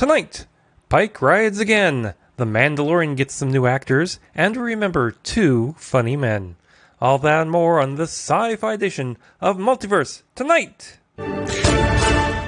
Tonight, 0.00 0.46
Pike 0.88 1.20
rides 1.20 1.60
again. 1.60 2.14
The 2.38 2.46
Mandalorian 2.46 3.18
gets 3.18 3.34
some 3.34 3.50
new 3.50 3.66
actors, 3.66 4.18
and 4.34 4.56
remember 4.56 5.10
two 5.10 5.74
funny 5.76 6.16
men. 6.16 6.56
All 7.02 7.18
that 7.18 7.42
and 7.42 7.50
more 7.50 7.78
on 7.78 7.96
this 7.96 8.10
sci 8.10 8.56
fi 8.56 8.72
edition 8.72 9.18
of 9.42 9.58
Multiverse 9.58 10.22
Tonight! 10.34 11.00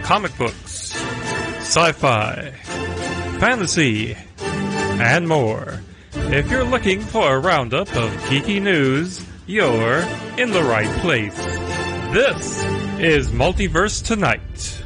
Comic 0.02 0.34
books, 0.38 0.96
sci 1.58 1.92
fi, 1.92 2.52
fantasy, 3.38 4.16
and 4.38 5.28
more. 5.28 5.82
If 6.14 6.50
you're 6.50 6.64
looking 6.64 7.02
for 7.02 7.34
a 7.34 7.38
roundup 7.38 7.94
of 7.94 8.10
geeky 8.30 8.62
news, 8.62 9.22
you're 9.46 9.98
in 10.38 10.52
the 10.52 10.64
right 10.64 10.88
place. 11.02 11.36
This 12.14 12.64
is 12.98 13.28
Multiverse 13.28 14.02
Tonight. 14.02 14.81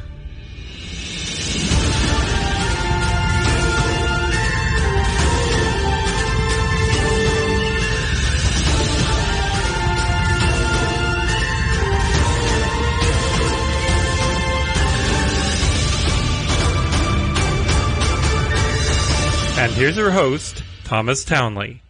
Here's 19.77 19.95
your 19.95 20.09
host, 20.09 20.63
Thomas 20.85 21.23
Townley. 21.23 21.83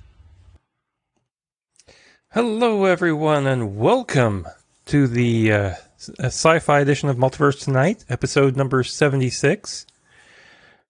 Hello, 2.32 2.84
everyone, 2.84 3.48
and 3.48 3.78
welcome 3.78 4.46
to 4.88 5.08
the 5.08 5.54
uh, 5.54 5.74
sci 5.98 6.60
fi 6.60 6.82
edition 6.82 7.08
of 7.08 7.16
Multiverse 7.16 7.64
Tonight, 7.64 8.04
episode 8.10 8.58
number 8.58 8.84
76. 8.84 9.86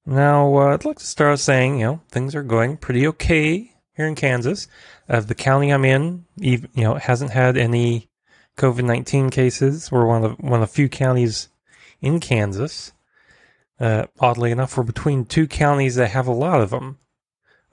Now, 0.08 0.58
uh, 0.58 0.73
I'd 0.73 0.86
like 0.86 0.98
to 0.98 1.06
start 1.06 1.38
saying, 1.38 1.82
you 1.82 1.86
know, 1.86 2.02
things 2.10 2.34
are 2.34 2.42
going 2.42 2.78
pretty 2.78 3.06
okay 3.09 3.73
here 3.95 4.08
in 4.08 4.16
Kansas. 4.16 4.67
Uh, 5.08 5.20
the 5.20 5.36
county 5.36 5.72
I'm 5.72 5.86
in, 5.86 6.26
even, 6.39 6.67
you 6.73 6.84
know, 6.84 6.95
hasn't 6.95 7.30
had 7.30 7.58
any 7.58 8.09
COVID 8.58 8.84
19 8.84 9.30
cases. 9.30 9.92
We're 9.92 10.08
one 10.08 10.23
of 10.23 10.36
the, 10.36 10.44
one 10.44 10.64
of 10.64 10.70
the 10.70 10.73
few 10.73 10.89
counties 10.89 11.50
in 12.02 12.20
Kansas. 12.20 12.92
Uh, 13.80 14.06
oddly 14.20 14.52
enough, 14.52 14.75
we're 14.75 14.83
between 14.83 15.25
two 15.25 15.47
counties 15.47 15.95
that 15.95 16.11
have 16.11 16.28
a 16.28 16.31
lot 16.31 16.61
of 16.61 16.72
them. 16.72 16.97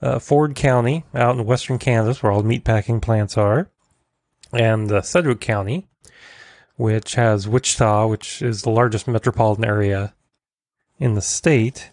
Uh, 0.01 0.19
Ford 0.19 0.55
County, 0.55 1.03
out 1.13 1.37
in 1.37 1.45
western 1.45 1.79
Kansas, 1.79 2.21
where 2.21 2.31
all 2.31 2.41
the 2.41 2.59
meatpacking 2.59 3.01
plants 3.01 3.37
are, 3.37 3.69
and 4.53 4.91
uh, 4.91 5.01
Sedgwick 5.01 5.39
County, 5.39 5.87
which 6.75 7.15
has 7.15 7.47
Wichita, 7.47 8.05
which 8.07 8.41
is 8.41 8.61
the 8.61 8.69
largest 8.69 9.07
metropolitan 9.07 9.65
area 9.65 10.13
in 10.99 11.15
the 11.15 11.21
state. 11.21 11.89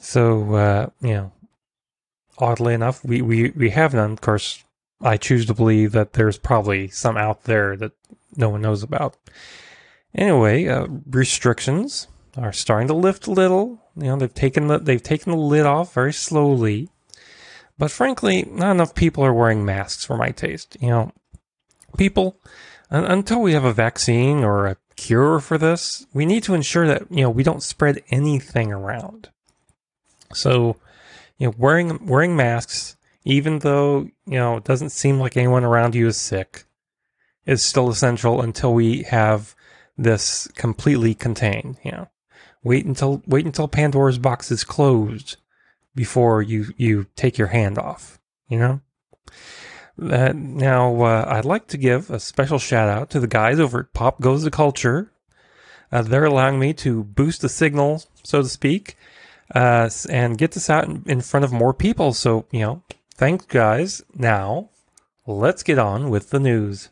So, 0.00 0.54
uh, 0.54 0.90
you 1.00 1.14
know, 1.14 1.32
oddly 2.38 2.74
enough, 2.74 3.04
we, 3.04 3.22
we, 3.22 3.50
we 3.50 3.70
have 3.70 3.94
none. 3.94 4.12
Of 4.12 4.20
course, 4.20 4.64
I 5.00 5.16
choose 5.16 5.46
to 5.46 5.54
believe 5.54 5.92
that 5.92 6.14
there's 6.14 6.38
probably 6.38 6.88
some 6.88 7.16
out 7.16 7.44
there 7.44 7.76
that 7.76 7.92
no 8.36 8.50
one 8.50 8.62
knows 8.62 8.82
about. 8.82 9.16
Anyway, 10.14 10.66
uh, 10.66 10.86
restrictions 11.08 12.08
are 12.40 12.52
starting 12.52 12.88
to 12.88 12.94
lift 12.94 13.26
a 13.26 13.32
little. 13.32 13.82
You 13.96 14.04
know, 14.04 14.16
they've 14.16 14.32
taken 14.32 14.66
the 14.68 14.78
they've 14.78 15.02
taken 15.02 15.32
the 15.32 15.38
lid 15.38 15.66
off 15.66 15.94
very 15.94 16.12
slowly. 16.12 16.88
But 17.78 17.90
frankly, 17.90 18.46
not 18.50 18.72
enough 18.72 18.94
people 18.94 19.24
are 19.24 19.32
wearing 19.32 19.64
masks 19.64 20.04
for 20.04 20.16
my 20.16 20.30
taste. 20.30 20.76
You 20.80 20.88
know, 20.88 21.12
people 21.96 22.40
until 22.90 23.40
we 23.40 23.52
have 23.52 23.64
a 23.64 23.72
vaccine 23.72 24.44
or 24.44 24.66
a 24.66 24.76
cure 24.96 25.40
for 25.40 25.56
this, 25.56 26.06
we 26.12 26.26
need 26.26 26.42
to 26.42 26.54
ensure 26.54 26.86
that, 26.86 27.02
you 27.10 27.22
know, 27.22 27.30
we 27.30 27.42
don't 27.42 27.62
spread 27.62 28.02
anything 28.10 28.72
around. 28.72 29.30
So, 30.34 30.76
you 31.38 31.48
know, 31.48 31.54
wearing 31.56 32.06
wearing 32.06 32.36
masks 32.36 32.96
even 33.24 33.58
though, 33.58 34.08
you 34.26 34.38
know, 34.38 34.56
it 34.56 34.64
doesn't 34.64 34.90
seem 34.90 35.18
like 35.18 35.36
anyone 35.36 35.64
around 35.64 35.94
you 35.94 36.06
is 36.06 36.16
sick 36.16 36.64
is 37.46 37.64
still 37.64 37.90
essential 37.90 38.42
until 38.42 38.72
we 38.72 39.02
have 39.04 39.54
this 39.96 40.48
completely 40.54 41.14
contained, 41.14 41.76
you 41.82 41.92
know. 41.92 42.08
Wait 42.62 42.84
until 42.84 43.22
wait 43.26 43.46
until 43.46 43.68
Pandora's 43.68 44.18
box 44.18 44.50
is 44.50 44.64
closed 44.64 45.36
before 45.94 46.42
you 46.42 46.66
you 46.76 47.06
take 47.16 47.38
your 47.38 47.48
hand 47.48 47.78
off. 47.78 48.18
You 48.48 48.58
know. 48.58 48.80
Uh, 50.00 50.32
now 50.34 51.02
uh, 51.02 51.24
I'd 51.28 51.44
like 51.44 51.66
to 51.68 51.76
give 51.76 52.10
a 52.10 52.20
special 52.20 52.58
shout 52.58 52.88
out 52.88 53.10
to 53.10 53.20
the 53.20 53.26
guys 53.26 53.60
over 53.60 53.80
at 53.80 53.92
Pop 53.92 54.20
Goes 54.20 54.42
the 54.42 54.50
Culture. 54.50 55.12
Uh, 55.92 56.02
they're 56.02 56.24
allowing 56.24 56.58
me 56.58 56.72
to 56.74 57.04
boost 57.04 57.42
the 57.42 57.48
signal, 57.48 58.02
so 58.22 58.40
to 58.42 58.48
speak, 58.48 58.96
uh, 59.54 59.90
and 60.08 60.38
get 60.38 60.52
this 60.52 60.70
out 60.70 60.86
in, 60.86 61.02
in 61.06 61.20
front 61.20 61.44
of 61.44 61.52
more 61.52 61.74
people. 61.74 62.12
So 62.12 62.46
you 62.50 62.60
know, 62.60 62.82
thanks 63.14 63.46
guys. 63.46 64.02
Now 64.14 64.70
let's 65.26 65.62
get 65.62 65.78
on 65.78 66.10
with 66.10 66.30
the 66.30 66.40
news. 66.40 66.90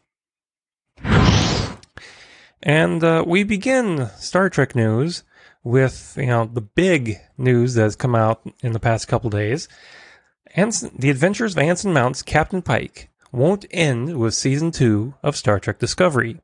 And 2.63 3.05
uh, 3.05 3.25
we 3.27 3.45
begin 3.45 4.11
Star 4.19 4.51
Trek 4.51 4.75
news 4.75 5.23
with 5.65 6.15
you 6.17 6.27
know 6.27 6.45
the 6.45 6.61
big 6.61 7.19
news 7.37 7.75
that 7.75 7.83
has 7.83 7.97
come 7.97 8.15
out 8.15 8.43
in 8.63 8.73
the 8.73 8.81
past 8.81 9.09
couple 9.09 9.31
days. 9.31 9.69
Anson, 10.55 10.91
the 10.99 11.11
Adventures 11.11 11.53
of 11.53 11.59
Anson 11.59 11.93
Mount's 11.93 12.23
Captain 12.23 12.63
Pike 12.63 13.11
won't 13.33 13.67
end 13.71 14.19
with 14.19 14.35
season 14.35 14.71
two 14.71 15.15
of 15.23 15.37
Star 15.37 15.61
Trek 15.61 15.79
Discovery. 15.79 16.41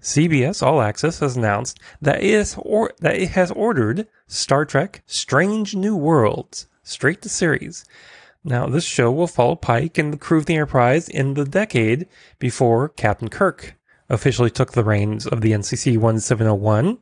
CBS 0.00 0.62
All 0.62 0.82
Access 0.82 1.20
has 1.20 1.36
announced 1.36 1.80
that 2.00 2.22
it, 2.22 2.30
is 2.30 2.56
or, 2.58 2.92
that 3.00 3.16
it 3.16 3.30
has 3.30 3.50
ordered 3.50 4.06
Star 4.26 4.64
Trek 4.64 5.02
Strange 5.06 5.74
New 5.74 5.96
Worlds 5.96 6.68
straight 6.82 7.22
to 7.22 7.28
series. 7.28 7.84
Now, 8.44 8.66
this 8.66 8.84
show 8.84 9.10
will 9.10 9.26
follow 9.26 9.56
Pike 9.56 9.96
and 9.96 10.12
the 10.12 10.18
crew 10.18 10.38
of 10.38 10.46
the 10.46 10.54
Enterprise 10.54 11.08
in 11.08 11.32
the 11.32 11.46
decade 11.46 12.06
before 12.38 12.90
Captain 12.90 13.30
Kirk 13.30 13.74
officially 14.10 14.50
took 14.50 14.72
the 14.72 14.84
reins 14.84 15.26
of 15.26 15.40
the 15.40 15.52
NCC 15.52 15.96
1701 15.96 16.98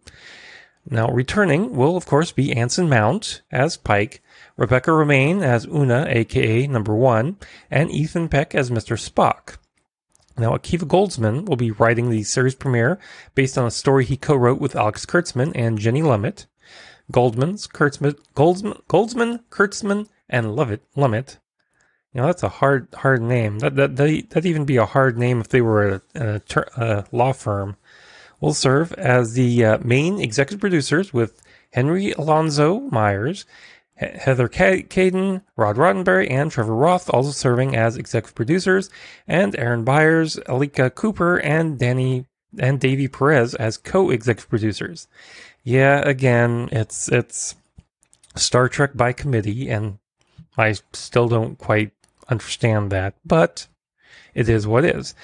now, 0.91 1.09
returning 1.09 1.77
will, 1.77 1.97
of 1.97 2.07
course, 2.07 2.33
be 2.33 2.53
Anson 2.53 2.89
Mount 2.89 3.43
as 3.53 3.77
Pike, 3.77 4.21
Rebecca 4.57 4.91
Romijn 4.91 5.43
as 5.43 5.65
Una, 5.67 6.07
aka 6.09 6.67
Number 6.67 6.95
One, 6.95 7.37
and 7.71 7.91
Ethan 7.91 8.29
Peck 8.29 8.55
as 8.55 8.71
Mr. 8.71 8.99
Spock. 8.99 9.59
Now, 10.37 10.57
Akiva 10.57 10.87
Goldsman 10.89 11.45
will 11.47 11.57
be 11.57 11.71
writing 11.71 12.11
the 12.11 12.25
series 12.25 12.55
premiere 12.55 12.99
based 13.35 13.57
on 13.57 13.67
a 13.67 13.71
story 13.71 14.05
he 14.05 14.17
co 14.17 14.35
wrote 14.35 14.61
with 14.61 14.75
Alex 14.75 15.07
Kurtzman 15.07 15.53
and 15.55 15.79
Jenny 15.79 16.03
Lumet. 16.03 16.47
Goldman's, 17.13 17.69
Kurtzman, 17.69 18.19
Goldsman, 18.35 18.83
Goldsman, 18.87 19.41
Kurtzman, 19.51 20.09
and 20.29 20.47
Lumet, 20.47 20.81
Lumet. 20.97 21.39
You 22.13 22.21
know, 22.21 22.27
that's 22.27 22.43
a 22.43 22.49
hard, 22.49 22.89
hard 22.93 23.23
name. 23.23 23.61
That, 23.61 23.77
that, 23.77 23.97
that'd 23.97 24.47
even 24.47 24.65
be 24.65 24.77
a 24.77 24.87
hard 24.87 25.17
name 25.17 25.41
if 25.41 25.49
they 25.49 25.61
were 25.61 25.89
a, 25.89 26.03
a, 26.15 26.41
a 26.57 26.81
uh, 26.81 27.05
law 27.13 27.33
firm 27.33 27.77
will 28.43 28.53
serve 28.53 28.93
as 28.95 29.33
the 29.33 29.65
uh, 29.65 29.79
main 29.83 30.21
executive 30.21 30.61
producers 30.61 31.15
with 31.15 31.41
Henry 31.73 32.11
Alonso 32.13 32.81
Myers, 32.91 33.47
Heather 33.95 34.49
Kadin, 34.49 35.43
Rod 35.57 35.77
Roddenberry, 35.77 36.29
and 36.29 36.51
Trevor 36.51 36.75
Roth 36.75 37.09
also 37.09 37.31
serving 37.31 37.77
as 37.77 37.97
executive 37.97 38.35
producers, 38.35 38.91
and 39.29 39.57
Aaron 39.57 39.85
Baiers, 39.85 40.39
Akela 40.49 40.91
Cooper, 40.91 41.39
and 41.39 41.79
Danny 41.79 42.27
and 42.59 42.81
Davy 42.81 43.09
Perez 43.09 43.55
as 43.55 43.79
co-executive 43.79 44.51
producers. 44.51 45.07
Yeah, 45.63 46.01
again, 46.01 46.69
it's 46.73 47.09
it's 47.09 47.55
Star 48.35 48.69
Trek 48.69 48.91
by 48.95 49.13
committee, 49.13 49.71
and 49.71 49.99
I 50.59 50.75
still 50.93 51.29
don't 51.29 51.57
quite 51.57 51.93
understand 52.29 52.91
that, 52.91 53.15
but 53.25 53.69
it 54.35 54.49
is 54.49 54.67
what 54.67 54.85
is. 54.85 55.15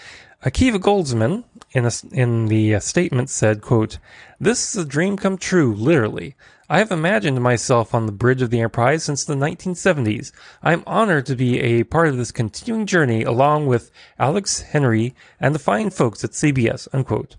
Akiva 0.45 0.79
Goldsman 0.79 1.43
in 1.79 1.87
a, 1.87 1.93
in 2.13 2.47
the 2.47 2.75
uh, 2.75 2.81
statement 2.81 3.31
said, 3.31 3.63
quote, 3.63 3.99
This 4.39 4.75
is 4.75 4.83
a 4.83 4.87
dream 4.87 5.17
come 5.17 5.39
true, 5.39 5.75
literally. 5.75 6.35
I 6.69 6.79
have 6.81 6.91
imagined 6.91 7.41
myself 7.41 7.95
on 7.95 8.05
the 8.05 8.13
bridge 8.13 8.43
of 8.43 8.51
the 8.51 8.59
Enterprise 8.59 9.03
since 9.05 9.25
the 9.25 9.35
1970s. 9.35 10.33
I 10.63 10.75
am 10.75 10.83
honored 10.87 11.25
to 11.27 11.37
be 11.37 11.61
a 11.61 11.85
part 11.85 12.09
of 12.09 12.19
this 12.19 12.31
continuing 12.31 12.85
journey 12.85 13.23
along 13.23 13.69
with 13.69 13.91
Alex 14.19 14.61
Henry 14.61 15.15
and 15.41 15.55
the 15.55 15.59
fine 15.59 15.89
folks 15.89 16.23
at 16.25 16.33
CBS, 16.33 16.87
unquote. 16.93 17.37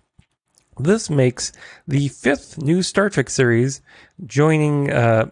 This 0.80 1.10
makes 1.10 1.52
the 1.88 2.08
fifth 2.08 2.58
new 2.58 2.82
Star 2.82 3.10
Trek 3.10 3.30
series 3.30 3.82
joining 4.26 4.90
uh, 4.92 5.30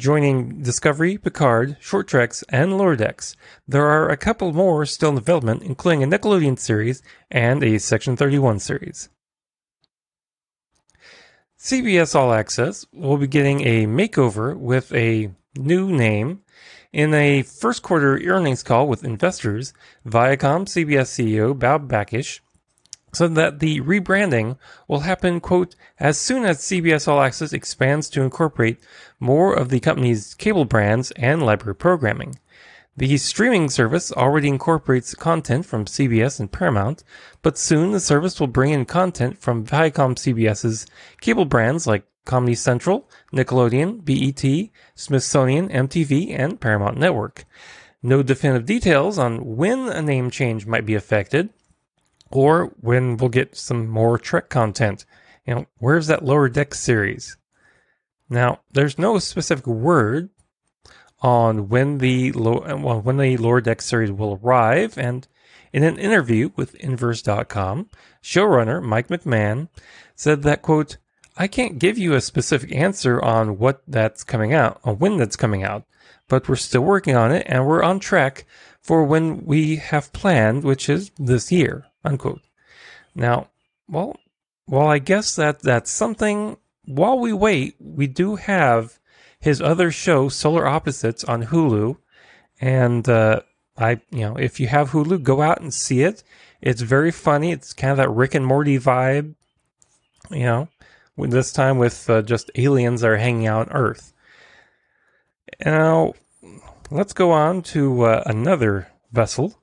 joining 0.00 0.62
Discovery, 0.62 1.18
Picard, 1.18 1.76
Short 1.78 2.08
Treks, 2.08 2.42
and 2.48 2.76
Lower 2.76 2.96
Decks. 2.96 3.36
There 3.68 3.86
are 3.86 4.08
a 4.08 4.16
couple 4.16 4.52
more 4.52 4.84
still 4.86 5.10
in 5.10 5.14
development, 5.14 5.62
including 5.62 6.02
a 6.02 6.06
Nickelodeon 6.06 6.58
series 6.58 7.02
and 7.30 7.62
a 7.62 7.78
Section 7.78 8.16
31 8.16 8.58
series. 8.58 9.10
CBS 11.58 12.14
All 12.14 12.32
Access 12.32 12.86
will 12.92 13.18
be 13.18 13.26
getting 13.26 13.60
a 13.60 13.86
makeover 13.86 14.56
with 14.56 14.92
a 14.94 15.30
new 15.54 15.92
name. 15.92 16.40
In 16.92 17.12
a 17.12 17.42
first 17.42 17.82
quarter 17.82 18.18
earnings 18.18 18.62
call 18.62 18.88
with 18.88 19.04
investors, 19.04 19.74
Viacom 20.06 20.64
CBS 20.64 21.10
CEO 21.12 21.56
Bob 21.56 21.88
Bakish 21.88 22.40
said 23.12 23.34
that 23.34 23.58
the 23.58 23.80
rebranding 23.80 24.56
will 24.86 25.00
happen, 25.00 25.40
quote, 25.40 25.74
as 25.98 26.18
soon 26.18 26.44
as 26.44 26.58
CBS 26.58 27.08
All 27.08 27.20
Access 27.20 27.52
expands 27.52 28.08
to 28.10 28.22
incorporate 28.22 28.78
more 29.18 29.54
of 29.54 29.68
the 29.68 29.80
company's 29.80 30.34
cable 30.34 30.64
brands 30.64 31.10
and 31.12 31.42
library 31.42 31.74
programming. 31.74 32.38
The 32.96 33.16
streaming 33.18 33.70
service 33.70 34.12
already 34.12 34.48
incorporates 34.48 35.14
content 35.14 35.64
from 35.64 35.86
CBS 35.86 36.38
and 36.38 36.52
Paramount, 36.52 37.02
but 37.40 37.56
soon 37.56 37.92
the 37.92 38.00
service 38.00 38.38
will 38.38 38.46
bring 38.46 38.72
in 38.72 38.84
content 38.84 39.38
from 39.38 39.64
Viacom 39.64 40.16
CBS's 40.16 40.86
cable 41.20 41.46
brands 41.46 41.86
like 41.86 42.04
Comedy 42.24 42.54
Central, 42.54 43.08
Nickelodeon, 43.32 44.04
BET, 44.04 44.70
Smithsonian, 44.94 45.68
MTV, 45.68 46.38
and 46.38 46.60
Paramount 46.60 46.98
Network. 46.98 47.44
No 48.02 48.22
definitive 48.22 48.66
details 48.66 49.18
on 49.18 49.56
when 49.56 49.88
a 49.88 50.02
name 50.02 50.30
change 50.30 50.66
might 50.66 50.86
be 50.86 50.94
affected, 50.94 51.50
or 52.30 52.66
when 52.80 53.16
we'll 53.16 53.28
get 53.28 53.56
some 53.56 53.88
more 53.88 54.18
Trek 54.18 54.48
content. 54.48 55.04
You 55.46 55.54
know, 55.54 55.66
where's 55.78 56.06
that 56.06 56.24
Lower 56.24 56.48
Deck 56.48 56.74
series? 56.74 57.36
Now, 58.28 58.60
there's 58.70 58.98
no 58.98 59.18
specific 59.18 59.66
word 59.66 60.30
on 61.20 61.68
when 61.68 61.98
the 61.98 62.32
well, 62.32 63.00
when 63.00 63.16
the 63.16 63.36
Lower 63.36 63.60
Deck 63.60 63.82
series 63.82 64.12
will 64.12 64.38
arrive, 64.42 64.96
and 64.96 65.26
in 65.72 65.82
an 65.82 65.98
interview 65.98 66.50
with 66.56 66.74
Inverse.com, 66.76 67.90
showrunner 68.22 68.82
Mike 68.82 69.08
McMahan 69.08 69.68
said 70.14 70.42
that 70.42 70.62
quote, 70.62 70.98
"I 71.36 71.48
can't 71.48 71.78
give 71.78 71.98
you 71.98 72.14
a 72.14 72.20
specific 72.20 72.72
answer 72.72 73.20
on 73.20 73.58
what 73.58 73.82
that's 73.88 74.24
coming 74.24 74.54
out, 74.54 74.80
on 74.84 74.98
when 74.98 75.16
that's 75.16 75.36
coming 75.36 75.64
out, 75.64 75.84
but 76.28 76.48
we're 76.48 76.56
still 76.56 76.82
working 76.82 77.16
on 77.16 77.32
it, 77.32 77.44
and 77.46 77.66
we're 77.66 77.82
on 77.82 77.98
track 77.98 78.46
for 78.80 79.04
when 79.04 79.44
we 79.44 79.76
have 79.76 80.12
planned, 80.12 80.62
which 80.62 80.88
is 80.88 81.10
this 81.18 81.50
year." 81.50 81.86
Unquote. 82.04 82.40
Now, 83.14 83.48
well, 83.88 84.16
well, 84.66 84.86
I 84.86 84.98
guess 84.98 85.34
that 85.36 85.60
that's 85.60 85.90
something. 85.90 86.56
While 86.84 87.18
we 87.18 87.32
wait, 87.32 87.76
we 87.78 88.06
do 88.06 88.36
have 88.36 88.98
his 89.38 89.60
other 89.60 89.90
show, 89.90 90.28
Solar 90.28 90.66
Opposites, 90.66 91.24
on 91.24 91.46
Hulu, 91.46 91.96
and 92.60 93.08
uh, 93.08 93.40
I, 93.76 94.00
you 94.10 94.20
know, 94.20 94.36
if 94.36 94.60
you 94.60 94.68
have 94.68 94.90
Hulu, 94.90 95.22
go 95.22 95.42
out 95.42 95.60
and 95.60 95.72
see 95.72 96.02
it. 96.02 96.22
It's 96.60 96.82
very 96.82 97.10
funny. 97.10 97.52
It's 97.52 97.72
kind 97.72 97.90
of 97.90 97.96
that 97.96 98.10
Rick 98.10 98.34
and 98.34 98.46
Morty 98.46 98.78
vibe, 98.78 99.34
you 100.30 100.44
know. 100.44 100.68
This 101.16 101.52
time 101.52 101.76
with 101.76 102.08
uh, 102.08 102.22
just 102.22 102.50
aliens 102.54 103.02
that 103.02 103.10
are 103.10 103.16
hanging 103.18 103.46
out 103.46 103.68
on 103.68 103.76
Earth. 103.76 104.14
Now, 105.64 106.14
let's 106.90 107.12
go 107.12 107.30
on 107.30 107.60
to 107.62 108.02
uh, 108.02 108.22
another 108.24 108.88
vessel. 109.12 109.60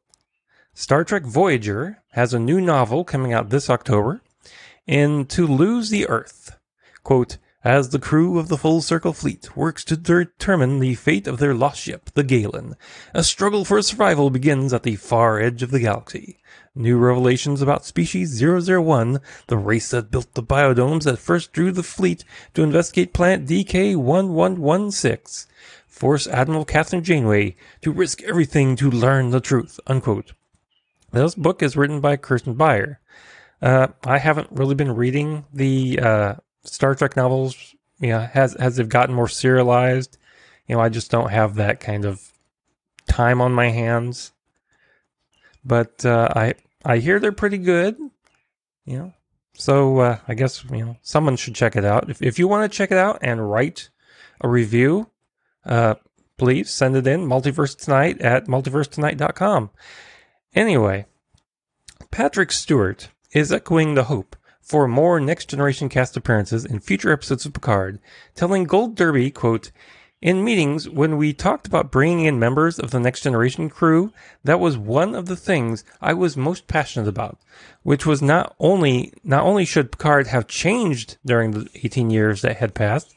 Star 0.76 1.04
Trek 1.04 1.24
Voyager 1.24 2.04
has 2.18 2.34
a 2.34 2.40
new 2.40 2.60
novel 2.60 3.04
coming 3.04 3.32
out 3.32 3.52
this 3.52 3.70
October. 3.70 4.22
In 4.88 5.28
To 5.28 5.46
Lose 5.46 5.92
the 5.92 6.10
Earth, 6.10 6.58
quote, 7.04 7.38
as 7.64 7.90
the 7.90 8.00
crew 8.00 8.40
of 8.40 8.48
the 8.48 8.58
Full 8.58 8.82
Circle 8.82 9.14
fleet 9.14 9.56
works 9.56 9.84
to 9.84 9.96
determine 9.96 10.80
the 10.80 10.96
fate 10.96 11.28
of 11.28 11.38
their 11.38 11.54
lost 11.54 11.80
ship, 11.80 12.10
the 12.16 12.24
Galen, 12.24 12.76
a 13.14 13.24
struggle 13.24 13.64
for 13.64 13.80
survival 13.84 14.32
begins 14.32 14.74
at 14.74 14.82
the 14.82 14.96
far 14.96 15.40
edge 15.40 15.62
of 15.62 15.70
the 15.70 15.80
galaxy. 15.80 16.40
New 16.74 16.98
revelations 16.98 17.62
about 17.62 17.86
species 17.86 18.42
001, 18.42 19.20
the 19.46 19.58
race 19.58 19.92
that 19.92 20.10
built 20.10 20.34
the 20.34 20.42
biodomes 20.42 21.04
that 21.04 21.20
first 21.20 21.54
drew 21.54 21.72
the 21.72 21.84
fleet 21.84 22.24
to 22.56 22.64
investigate 22.64 23.14
planet 23.14 23.46
DK1116, 23.46 25.46
force 25.86 26.26
Admiral 26.26 26.66
Kathryn 26.66 27.04
Janeway 27.04 27.56
to 27.82 27.92
risk 27.92 28.24
everything 28.24 28.76
to 28.78 28.90
learn 28.90 29.30
the 29.30 29.40
truth. 29.40 29.80
Unquote. 29.86 30.32
This 31.12 31.36
book 31.36 31.64
is 31.64 31.78
written 31.78 32.02
by 32.02 32.18
Kirsten 32.18 32.56
Beyer. 32.56 33.00
Uh, 33.62 33.88
I 34.06 34.18
haven't 34.18 34.52
really 34.52 34.76
been 34.76 34.96
reading 34.96 35.46
the 35.54 36.00
uh, 36.00 36.36
Star 36.64 36.96
Trek 36.96 37.16
novels, 37.16 37.76
you 38.00 38.10
know, 38.10 38.20
has 38.20 38.56
has 38.60 38.76
they've 38.76 38.88
gotten 38.88 39.16
more 39.16 39.28
serialized. 39.28 40.18
You 40.68 40.76
know, 40.76 40.82
I 40.82 40.90
just 40.90 41.10
don't 41.10 41.32
have 41.32 41.56
that 41.56 41.80
kind 41.80 42.06
of 42.06 42.22
time 43.08 43.42
on 43.42 43.54
my 43.54 43.70
hands. 43.70 44.32
But 45.64 46.06
uh, 46.06 46.30
I 46.36 46.54
I 46.86 46.98
hear 46.98 47.20
they're 47.20 47.32
pretty 47.32 47.58
good. 47.58 47.98
You 48.86 48.98
know, 48.98 49.14
so 49.54 50.00
uh, 50.00 50.20
I 50.28 50.34
guess 50.34 50.64
you 50.66 50.86
know 50.86 50.98
someone 51.02 51.36
should 51.36 51.56
check 51.56 51.76
it 51.76 51.86
out. 51.86 52.10
If 52.10 52.22
if 52.22 52.38
you 52.38 52.48
want 52.48 52.72
to 52.72 52.78
check 52.78 52.92
it 52.92 52.98
out 52.98 53.20
and 53.22 53.50
write 53.50 53.90
a 54.42 54.48
review, 54.48 55.10
uh, 55.66 55.96
please 56.38 56.70
send 56.70 56.96
it 56.96 57.08
in 57.08 57.28
multiverse 57.28 57.78
tonight 57.78 58.22
at 58.22 58.46
multiversetonight.com. 58.46 59.72
Anyway, 60.58 61.06
Patrick 62.10 62.52
Stewart 62.52 63.10
is 63.32 63.52
echoing 63.52 63.94
the 63.94 64.06
hope 64.06 64.36
for 64.60 64.88
more 64.88 65.20
next 65.20 65.50
generation 65.50 65.88
cast 65.88 66.18
appearances 66.18 66.66
in 66.66 66.80
future 66.80 67.14
episodes 67.14 67.46
of 67.46 67.54
Picard, 67.54 68.00
telling 68.34 68.64
Gold 68.64 68.96
Derby, 68.96 69.30
quote, 69.30 69.72
in 70.20 70.44
meetings, 70.44 70.90
when 70.90 71.16
we 71.16 71.32
talked 71.32 71.68
about 71.68 71.92
bringing 71.92 72.26
in 72.26 72.40
members 72.40 72.80
of 72.80 72.90
the 72.90 73.00
next 73.00 73.22
generation 73.22 73.70
crew, 73.70 74.12
that 74.44 74.60
was 74.60 74.80
one 74.80 75.14
of 75.14 75.28
the 75.28 75.36
things 75.36 75.84
I 76.02 76.16
was 76.16 76.36
most 76.36 76.66
passionate 76.66 77.08
about, 77.08 77.38
which 77.84 78.08
was 78.08 78.24
not 78.24 78.56
only, 78.60 79.14
not 79.24 79.44
only 79.44 79.64
should 79.64 79.92
Picard 79.92 80.26
have 80.26 80.48
changed 80.48 81.20
during 81.24 81.52
the 81.52 81.70
18 81.76 82.10
years 82.10 82.42
that 82.42 82.58
had 82.58 82.74
passed, 82.74 83.14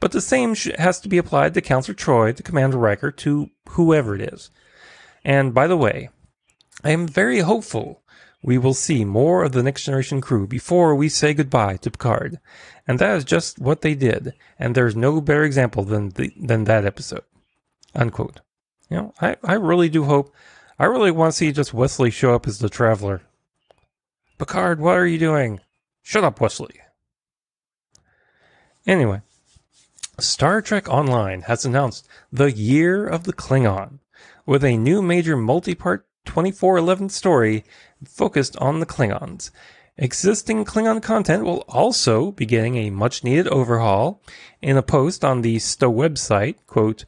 but 0.00 0.10
the 0.10 0.20
same 0.20 0.56
has 0.78 0.98
to 0.98 1.08
be 1.08 1.18
applied 1.18 1.54
to 1.54 1.60
Counselor 1.60 1.94
Troi, 1.94 2.32
to 2.32 2.42
Commander 2.42 2.76
Riker, 2.76 3.12
to 3.12 3.50
whoever 3.68 4.16
it 4.16 4.32
is. 4.32 4.50
And 5.24 5.54
by 5.54 5.68
the 5.68 5.76
way, 5.76 6.08
I 6.84 6.90
am 6.90 7.06
very 7.06 7.40
hopeful 7.40 8.02
we 8.42 8.58
will 8.58 8.74
see 8.74 9.04
more 9.04 9.44
of 9.44 9.52
the 9.52 9.62
next 9.62 9.84
generation 9.84 10.20
crew 10.20 10.46
before 10.46 10.94
we 10.94 11.08
say 11.08 11.32
goodbye 11.32 11.76
to 11.76 11.90
Picard. 11.90 12.40
And 12.88 12.98
that 12.98 13.16
is 13.16 13.24
just 13.24 13.60
what 13.60 13.82
they 13.82 13.94
did, 13.94 14.34
and 14.58 14.74
there's 14.74 14.96
no 14.96 15.20
better 15.20 15.44
example 15.44 15.84
than 15.84 16.10
the, 16.10 16.32
than 16.36 16.64
that 16.64 16.84
episode. 16.84 17.22
Unquote. 17.94 18.40
You 18.90 18.96
know, 18.96 19.14
I, 19.20 19.36
I 19.44 19.54
really 19.54 19.88
do 19.88 20.04
hope 20.04 20.34
I 20.78 20.86
really 20.86 21.12
want 21.12 21.32
to 21.32 21.36
see 21.36 21.52
just 21.52 21.72
Wesley 21.72 22.10
show 22.10 22.34
up 22.34 22.48
as 22.48 22.58
the 22.58 22.68
traveler. 22.68 23.22
Picard, 24.38 24.80
what 24.80 24.98
are 24.98 25.06
you 25.06 25.18
doing? 25.18 25.60
Shut 26.02 26.24
up, 26.24 26.40
Wesley. 26.40 26.80
Anyway, 28.84 29.20
Star 30.18 30.60
Trek 30.60 30.88
Online 30.88 31.42
has 31.42 31.64
announced 31.64 32.08
the 32.32 32.50
Year 32.50 33.06
of 33.06 33.24
the 33.24 33.32
Klingon 33.32 34.00
with 34.44 34.64
a 34.64 34.76
new 34.76 35.00
major 35.00 35.36
multi 35.36 35.76
part 35.76 36.04
2411 36.24 37.08
story 37.08 37.64
focused 38.04 38.56
on 38.56 38.80
the 38.80 38.86
Klingons. 38.86 39.50
Existing 39.98 40.64
Klingon 40.64 41.02
content 41.02 41.44
will 41.44 41.64
also 41.68 42.32
be 42.32 42.46
getting 42.46 42.76
a 42.76 42.90
much 42.90 43.22
needed 43.22 43.46
overhaul. 43.48 44.22
In 44.62 44.76
a 44.76 44.82
post 44.82 45.24
on 45.24 45.42
the 45.42 45.58
STO 45.58 45.92
website, 45.92 46.56
quote, 46.66 47.04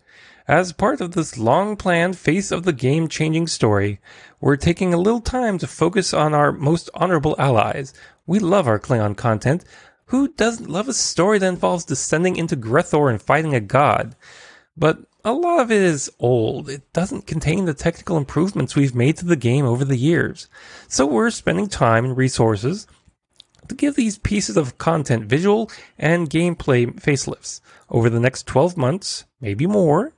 as 0.47 0.75
part 0.75 1.00
of 1.00 1.12
this 1.12 1.38
long 1.38 1.75
planned 1.75 2.18
phase 2.18 2.52
of 2.52 2.64
the 2.64 2.73
game 2.75 3.09
changing 3.09 3.47
story, 3.47 3.99
we're 4.40 4.56
taking 4.56 4.92
a 4.92 4.99
little 4.99 5.23
time 5.23 5.56
to 5.59 5.66
focus 5.66 6.12
on 6.12 6.35
our 6.35 6.52
most 6.52 6.90
honorable 6.92 7.35
allies. 7.38 7.94
We 8.26 8.38
love 8.38 8.68
our 8.68 8.78
Klingon 8.78 9.16
content. 9.16 9.64
Who 10.06 10.28
doesn't 10.28 10.68
love 10.68 10.87
a 10.87 10.92
story 10.92 11.38
that 11.38 11.49
involves 11.49 11.87
descending 11.87 12.37
into 12.37 12.56
Gre'thor 12.56 13.09
and 13.09 13.23
fighting 13.23 13.54
a 13.54 13.61
god? 13.61 14.14
But 14.76 14.99
a 15.25 15.33
lot 15.33 15.61
of 15.61 15.73
it 15.73 15.81
is 15.81 16.11
old. 16.19 16.69
It 16.69 16.93
doesn't 16.93 17.26
contain 17.26 17.64
the 17.64 17.73
technical 17.73 18.19
improvements 18.19 18.76
we've 18.76 18.95
made 18.95 19.16
to 19.19 19.25
the 19.25 19.37
game 19.37 19.64
over 19.64 19.85
the 19.85 19.97
years. 19.97 20.49
So 20.87 21.07
we're 21.07 21.31
spending 21.31 21.69
time 21.69 22.04
and 22.04 22.16
resources 22.16 22.87
to 23.69 23.75
give 23.75 23.95
these 23.95 24.19
pieces 24.19 24.59
of 24.59 24.76
content 24.76 25.25
visual 25.25 25.71
and 25.99 26.28
gameplay 26.28 26.87
facelifts. 27.00 27.62
Over 27.88 28.11
the 28.11 28.21
next 28.21 28.47
12 28.47 28.76
months, 28.76 29.25
maybe 29.40 29.66
more, 29.66 30.12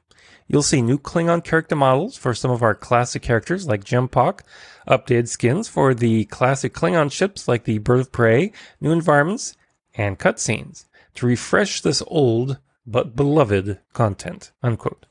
you'll 0.48 0.62
see 0.62 0.82
new 0.82 0.98
Klingon 0.98 1.44
character 1.44 1.76
models 1.76 2.16
for 2.16 2.34
some 2.34 2.50
of 2.50 2.62
our 2.62 2.74
classic 2.74 3.22
characters 3.22 3.68
like 3.68 3.84
J'mpok, 3.84 4.40
updated 4.88 5.28
skins 5.28 5.68
for 5.68 5.94
the 5.94 6.24
classic 6.24 6.74
Klingon 6.74 7.12
ships 7.12 7.46
like 7.46 7.62
the 7.62 7.78
Bird 7.78 8.00
of 8.00 8.12
Prey, 8.12 8.52
new 8.80 8.90
environments, 8.90 9.56
and 9.94 10.18
cutscenes 10.18 10.86
to 11.14 11.26
refresh 11.26 11.80
this 11.80 12.02
old 12.08 12.58
but 12.86 13.16
beloved 13.16 13.78
content. 13.92 14.52
Unquote. 14.62 15.06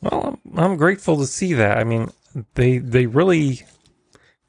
Well, 0.00 0.38
I'm, 0.56 0.76
grateful 0.76 1.16
to 1.18 1.26
see 1.26 1.52
that. 1.54 1.78
I 1.78 1.84
mean, 1.84 2.10
they 2.54 2.78
they 2.78 3.06
really 3.06 3.62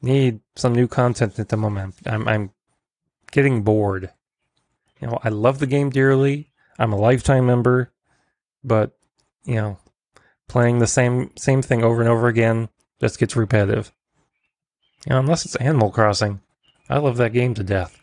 need 0.02 0.40
some 0.56 0.74
new 0.74 0.88
content 0.88 1.38
at 1.38 1.48
the 1.48 1.56
moment. 1.56 1.94
I'm 2.06 2.26
I'm 2.26 2.50
getting 3.30 3.62
bored. 3.62 4.10
You 5.00 5.08
know, 5.08 5.18
I 5.22 5.28
love 5.28 5.58
the 5.58 5.66
game 5.66 5.90
dearly. 5.90 6.50
I'm 6.78 6.92
a 6.92 6.96
lifetime 6.96 7.46
member, 7.46 7.92
but 8.64 8.96
you 9.44 9.56
know, 9.56 9.78
playing 10.48 10.78
the 10.78 10.86
same 10.86 11.30
same 11.36 11.62
thing 11.62 11.84
over 11.84 12.00
and 12.00 12.10
over 12.10 12.26
again 12.26 12.68
just 13.00 13.18
gets 13.18 13.36
repetitive. 13.36 13.92
You 15.06 15.10
know, 15.10 15.20
unless 15.20 15.44
it's 15.44 15.56
Animal 15.56 15.90
Crossing. 15.90 16.40
I 16.88 16.98
love 16.98 17.16
that 17.16 17.32
game 17.32 17.54
to 17.54 17.62
death. 17.62 17.98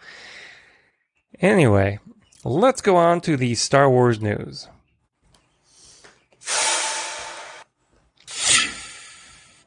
Anyway, 1.39 1.99
Let's 2.43 2.81
go 2.81 2.95
on 2.95 3.21
to 3.21 3.38
the 3.38 3.53
Star 3.53 3.88
Wars 3.88 4.19
news. 4.19 4.67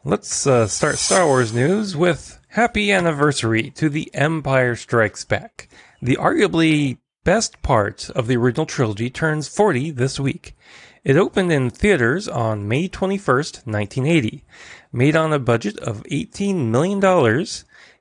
Let's 0.04 0.44
uh, 0.44 0.66
start 0.66 0.98
Star 0.98 1.24
Wars 1.24 1.54
news 1.54 1.96
with 1.96 2.40
Happy 2.48 2.90
anniversary 2.90 3.70
to 3.76 3.88
The 3.88 4.12
Empire 4.12 4.74
Strikes 4.74 5.24
Back. 5.24 5.68
The 6.02 6.16
arguably 6.16 6.98
best 7.22 7.62
part 7.62 8.10
of 8.10 8.26
the 8.26 8.36
original 8.36 8.66
trilogy 8.66 9.08
turns 9.08 9.46
40 9.46 9.92
this 9.92 10.18
week. 10.18 10.56
It 11.04 11.16
opened 11.16 11.52
in 11.52 11.70
theaters 11.70 12.26
on 12.26 12.66
May 12.66 12.88
21st, 12.88 13.68
1980. 13.68 14.44
Made 14.92 15.14
on 15.14 15.32
a 15.32 15.38
budget 15.38 15.78
of 15.78 16.02
$18 16.10 16.66
million, 16.70 17.46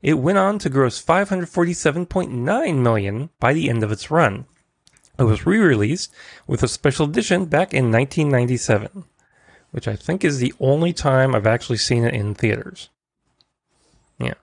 it 0.01 0.13
went 0.15 0.39
on 0.39 0.57
to 0.57 0.69
gross 0.69 1.03
547.9 1.03 2.75
million 2.79 3.29
by 3.39 3.53
the 3.53 3.69
end 3.69 3.83
of 3.83 3.91
its 3.91 4.09
run. 4.09 4.47
It 5.19 5.23
was 5.23 5.45
re-released 5.45 6.11
with 6.47 6.63
a 6.63 6.67
special 6.67 7.05
edition 7.05 7.45
back 7.45 7.73
in 7.73 7.91
1997, 7.91 9.05
which 9.71 9.87
I 9.87 9.95
think 9.95 10.23
is 10.23 10.39
the 10.39 10.53
only 10.59 10.91
time 10.91 11.35
I've 11.35 11.47
actually 11.47 11.77
seen 11.77 12.03
it 12.03 12.13
in 12.13 12.33
theaters. 12.33 12.89
Yeah. 14.17 14.33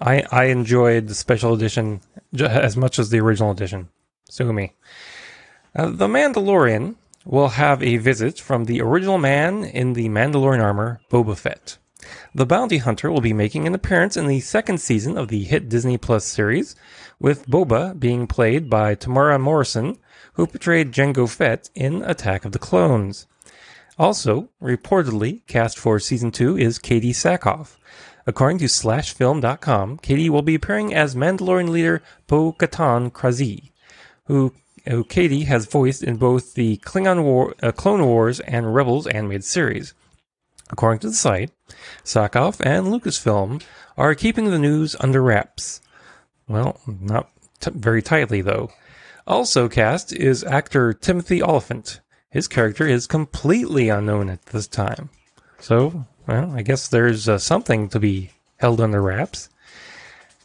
I 0.00 0.24
I 0.30 0.44
enjoyed 0.44 1.08
the 1.08 1.14
special 1.14 1.54
edition 1.54 2.00
as 2.38 2.76
much 2.76 2.98
as 2.98 3.10
the 3.10 3.20
original 3.20 3.50
edition. 3.50 3.88
Sue 4.30 4.52
me. 4.52 4.74
Uh, 5.74 5.90
the 5.90 6.06
Mandalorian 6.06 6.94
will 7.24 7.48
have 7.48 7.82
a 7.82 7.96
visit 7.96 8.38
from 8.38 8.64
the 8.64 8.80
original 8.80 9.18
man 9.18 9.64
in 9.64 9.94
the 9.94 10.08
Mandalorian 10.08 10.62
armor, 10.62 11.00
Boba 11.10 11.36
Fett. 11.36 11.78
The 12.34 12.46
bounty 12.46 12.78
hunter 12.78 13.10
will 13.10 13.20
be 13.20 13.32
making 13.32 13.66
an 13.66 13.74
appearance 13.74 14.16
in 14.16 14.26
the 14.26 14.40
second 14.40 14.78
season 14.78 15.16
of 15.16 15.28
the 15.28 15.44
hit 15.44 15.68
Disney 15.68 15.96
Plus 15.96 16.24
series, 16.24 16.76
with 17.18 17.46
Boba 17.46 17.98
being 17.98 18.26
played 18.26 18.68
by 18.68 18.94
Temuera 18.94 19.40
Morrison, 19.40 19.98
who 20.34 20.46
portrayed 20.46 20.92
Jango 20.92 21.28
Fett 21.28 21.70
in 21.74 22.02
Attack 22.02 22.44
of 22.44 22.52
the 22.52 22.58
Clones. 22.58 23.26
Also, 23.98 24.48
reportedly 24.60 25.46
cast 25.46 25.78
for 25.78 26.00
season 26.00 26.30
2 26.30 26.58
is 26.58 26.78
Katee 26.78 27.10
Sackhoff, 27.10 27.76
According 28.26 28.58
to 28.58 28.64
SlashFilm.com, 28.64 29.98
Katee 29.98 30.30
will 30.30 30.42
be 30.42 30.54
appearing 30.54 30.94
as 30.94 31.14
Mandalorian 31.14 31.68
leader 31.68 32.02
Bo 32.26 32.52
Katan 32.54 33.12
Kryze, 33.12 33.70
who, 34.26 34.54
who 34.88 35.04
Katee 35.04 35.44
has 35.44 35.66
voiced 35.66 36.02
in 36.02 36.16
both 36.16 36.54
the 36.54 36.78
Klingon 36.78 37.22
War, 37.22 37.54
uh, 37.62 37.72
Clone 37.72 38.04
Wars 38.04 38.40
and 38.40 38.74
Rebels 38.74 39.06
animated 39.06 39.44
series. 39.44 39.92
According 40.70 41.00
to 41.00 41.08
the 41.08 41.14
site, 41.14 41.50
Sackhoff 42.02 42.64
and 42.64 42.86
Lucasfilm 42.86 43.62
are 43.98 44.14
keeping 44.14 44.46
the 44.46 44.58
news 44.58 44.96
under 44.98 45.22
wraps. 45.22 45.82
Well, 46.48 46.80
not 46.86 47.30
t- 47.60 47.70
very 47.74 48.02
tightly, 48.02 48.42
though. 48.42 48.70
Also 49.26 49.68
cast 49.68 50.12
is 50.12 50.44
actor 50.44 50.92
Timothy 50.92 51.42
Olyphant. 51.42 52.00
His 52.28 52.48
character 52.48 52.86
is 52.86 53.06
completely 53.06 53.88
unknown 53.88 54.28
at 54.28 54.44
this 54.46 54.66
time. 54.66 55.08
So, 55.60 56.04
well, 56.26 56.52
I 56.54 56.62
guess 56.62 56.88
there's 56.88 57.28
uh, 57.28 57.38
something 57.38 57.88
to 57.90 58.00
be 58.00 58.30
held 58.56 58.80
under 58.80 59.00
wraps. 59.00 59.48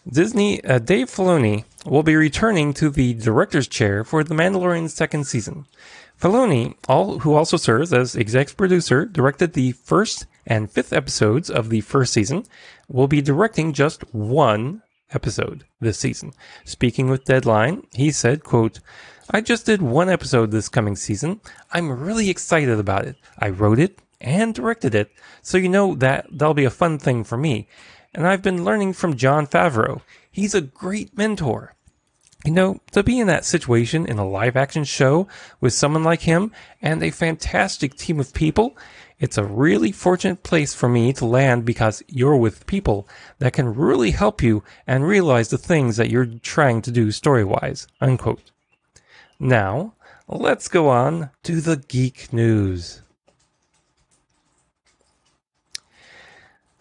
Disney, 0.07 0.63
uh, 0.63 0.79
Dave 0.79 1.09
Filoni 1.09 1.65
will 1.85 2.03
be 2.03 2.15
returning 2.15 2.73
to 2.75 2.89
the 2.89 3.13
director's 3.13 3.67
chair 3.67 4.03
for 4.03 4.23
The 4.23 4.33
Mandalorian's 4.33 4.93
second 4.93 5.25
season. 5.25 5.65
Filoni, 6.19 6.75
all, 6.87 7.19
who 7.19 7.35
also 7.35 7.57
serves 7.57 7.93
as 7.93 8.15
executive 8.15 8.57
producer, 8.57 9.05
directed 9.05 9.53
the 9.53 9.73
first 9.73 10.25
and 10.45 10.71
fifth 10.71 10.93
episodes 10.93 11.49
of 11.49 11.69
the 11.69 11.81
first 11.81 12.13
season, 12.13 12.45
will 12.87 13.07
be 13.07 13.21
directing 13.21 13.73
just 13.73 14.01
one 14.13 14.81
episode 15.13 15.65
this 15.79 15.99
season. 15.99 16.33
Speaking 16.65 17.09
with 17.09 17.25
Deadline, 17.25 17.85
he 17.93 18.11
said, 18.11 18.43
quote, 18.43 18.79
I 19.31 19.41
just 19.41 19.65
did 19.65 19.81
one 19.81 20.09
episode 20.09 20.51
this 20.51 20.69
coming 20.69 20.95
season. 20.95 21.41
I'm 21.71 21.91
really 21.91 22.29
excited 22.29 22.79
about 22.79 23.05
it. 23.05 23.15
I 23.37 23.49
wrote 23.49 23.79
it, 23.79 24.01
and 24.21 24.53
directed 24.53 24.95
it, 24.95 25.11
so 25.41 25.57
you 25.57 25.69
know 25.69 25.95
that 25.95 26.27
that'll 26.31 26.53
be 26.53 26.65
a 26.65 26.69
fun 26.69 26.97
thing 26.99 27.23
for 27.23 27.37
me. 27.37 27.67
And 28.13 28.27
I've 28.27 28.41
been 28.41 28.65
learning 28.65 28.93
from 28.93 29.15
Jon 29.15 29.47
Favreau. 29.47 30.01
He's 30.31 30.55
a 30.55 30.61
great 30.61 31.17
mentor. 31.17 31.75
You 32.45 32.51
know, 32.51 32.79
to 32.93 33.03
be 33.03 33.19
in 33.19 33.27
that 33.27 33.45
situation 33.45 34.05
in 34.05 34.17
a 34.17 34.27
live 34.27 34.55
action 34.55 34.85
show 34.85 35.27
with 35.59 35.73
someone 35.73 36.03
like 36.03 36.21
him 36.21 36.51
and 36.81 37.03
a 37.03 37.11
fantastic 37.11 37.95
team 37.95 38.19
of 38.19 38.33
people, 38.33 38.77
it's 39.19 39.37
a 39.37 39.43
really 39.43 39.91
fortunate 39.91 40.43
place 40.43 40.73
for 40.73 40.87
me 40.87 41.11
to 41.13 41.25
land 41.25 41.65
because 41.65 42.01
you're 42.07 42.37
with 42.37 42.65
people 42.67 43.07
that 43.39 43.53
can 43.53 43.73
really 43.75 44.11
help 44.11 44.41
you 44.41 44.63
and 44.87 45.05
realize 45.05 45.49
the 45.49 45.57
things 45.57 45.97
that 45.97 46.09
you're 46.09 46.25
trying 46.25 46.81
to 46.83 46.91
do 46.91 47.11
story 47.11 47.43
wise. 47.43 47.87
Now, 49.37 49.93
let's 50.27 50.69
go 50.69 50.87
on 50.89 51.31
to 51.43 51.59
the 51.59 51.77
geek 51.77 52.31
news. 52.31 53.01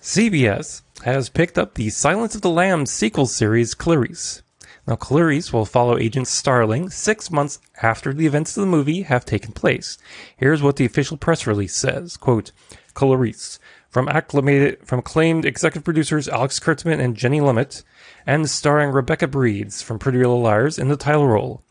CBS 0.00 0.82
has 1.04 1.28
picked 1.28 1.58
up 1.58 1.74
the 1.74 1.90
Silence 1.90 2.34
of 2.34 2.42
the 2.42 2.50
Lambs 2.50 2.90
sequel 2.90 3.26
series 3.26 3.74
Clarice. 3.74 4.42
Now, 4.88 4.96
Clarice 4.96 5.52
will 5.52 5.66
follow 5.66 5.98
Agent 5.98 6.28
Starling 6.28 6.88
six 6.88 7.30
months 7.30 7.60
after 7.82 8.14
the 8.14 8.24
events 8.24 8.56
of 8.56 8.62
the 8.62 8.66
movie 8.66 9.02
have 9.02 9.26
taken 9.26 9.52
place. 9.52 9.98
Here's 10.34 10.62
what 10.62 10.76
the 10.76 10.86
official 10.86 11.18
press 11.18 11.46
release 11.46 11.76
says, 11.76 12.16
quote, 12.16 12.52
Clarice, 12.94 13.58
from 13.90 14.06
from 14.06 14.98
acclaimed 14.98 15.44
executive 15.44 15.84
producers 15.84 16.26
Alex 16.26 16.58
Kurtzman 16.58 17.00
and 17.00 17.18
Jenny 17.18 17.38
Lumet, 17.38 17.82
and 18.26 18.48
starring 18.48 18.88
Rebecca 18.88 19.28
Breeds 19.28 19.82
from 19.82 19.98
Pretty 19.98 20.16
Little 20.16 20.40
Liars 20.40 20.78
in 20.78 20.88
the 20.88 20.96
title 20.96 21.28
role 21.28 21.62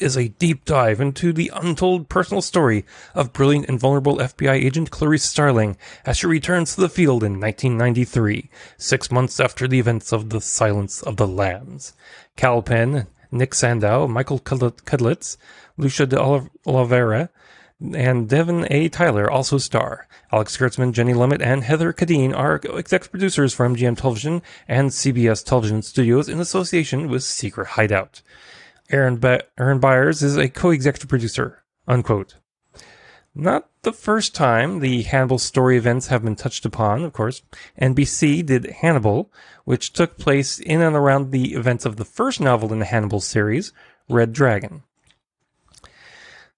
is 0.00 0.16
a 0.16 0.28
deep 0.28 0.64
dive 0.64 0.98
into 0.98 1.30
the 1.30 1.50
untold 1.54 2.08
personal 2.08 2.40
story 2.40 2.86
of 3.14 3.34
brilliant 3.34 3.68
and 3.68 3.78
vulnerable 3.78 4.16
FBI 4.16 4.54
agent 4.54 4.90
Clarice 4.90 5.24
Starling 5.24 5.76
as 6.06 6.16
she 6.16 6.26
returns 6.26 6.74
to 6.74 6.80
the 6.80 6.88
field 6.88 7.22
in 7.22 7.38
1993, 7.38 8.48
six 8.78 9.10
months 9.10 9.38
after 9.38 9.68
the 9.68 9.78
events 9.78 10.10
of 10.10 10.30
The 10.30 10.40
Silence 10.40 11.02
of 11.02 11.16
the 11.16 11.28
Lambs. 11.28 11.92
Kal 12.34 12.62
Penn, 12.62 13.08
Nick 13.30 13.52
Sandow, 13.52 14.08
Michael 14.08 14.38
Cudlitz, 14.38 15.36
Lucia 15.76 16.06
de 16.06 16.18
Oliveira, 16.66 17.28
and 17.78 18.28
Devyn 18.28 18.66
A. 18.70 18.88
Tyler 18.88 19.30
also 19.30 19.58
star. 19.58 20.06
Alex 20.32 20.56
Kurtzman, 20.56 20.92
Jenny 20.92 21.12
Lumet, 21.12 21.42
and 21.42 21.62
Heather 21.62 21.92
Kadin 21.92 22.34
are 22.34 22.58
exec 22.74 23.10
producers 23.10 23.52
for 23.52 23.68
MGM 23.68 23.98
Television 23.98 24.40
and 24.66 24.90
CBS 24.90 25.44
Television 25.44 25.82
Studios 25.82 26.28
in 26.28 26.40
association 26.40 27.10
with 27.10 27.22
Secret 27.22 27.68
Hideout. 27.68 28.22
Aaron, 28.90 29.16
Be- 29.16 29.40
Aaron 29.58 29.80
Baiers 29.80 30.22
is 30.22 30.36
a 30.36 30.48
co-executive 30.48 31.08
producer. 31.08 31.64
Unquote. 31.86 32.36
Not 33.34 33.68
the 33.82 33.92
first 33.92 34.34
time 34.34 34.78
the 34.78 35.02
Hannibal 35.02 35.38
story 35.38 35.76
events 35.76 36.06
have 36.06 36.22
been 36.22 36.36
touched 36.36 36.64
upon, 36.64 37.02
of 37.02 37.12
course. 37.12 37.42
NBC 37.80 38.46
did 38.46 38.66
Hannibal, 38.66 39.32
which 39.64 39.92
took 39.92 40.18
place 40.18 40.60
in 40.60 40.80
and 40.80 40.94
around 40.94 41.30
the 41.30 41.54
events 41.54 41.84
of 41.84 41.96
the 41.96 42.04
first 42.04 42.40
novel 42.40 42.72
in 42.72 42.78
the 42.78 42.84
Hannibal 42.84 43.20
series, 43.20 43.72
Red 44.08 44.32
Dragon. 44.32 44.82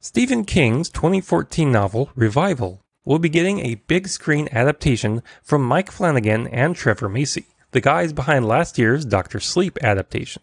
Stephen 0.01 0.45
King's 0.45 0.91
2014 0.91 1.73
novel, 1.73 2.11
Revival, 2.15 2.85
will 3.05 3.19
be 3.19 3.29
getting 3.29 3.61
a 3.61 3.77
big 3.87 4.09
screen 4.09 4.49
adaptation 4.53 5.23
from 5.43 5.65
Mike 5.65 5.91
Flanagan 5.91 6.47
and 6.49 6.77
Trevor 6.77 7.09
Macy, 7.09 7.47
the 7.71 7.81
guys 7.81 8.13
behind 8.13 8.47
last 8.47 8.79
year's 8.79 9.05
Doctor 9.05 9.41
Sleep 9.41 9.79
adaptation. 9.83 10.43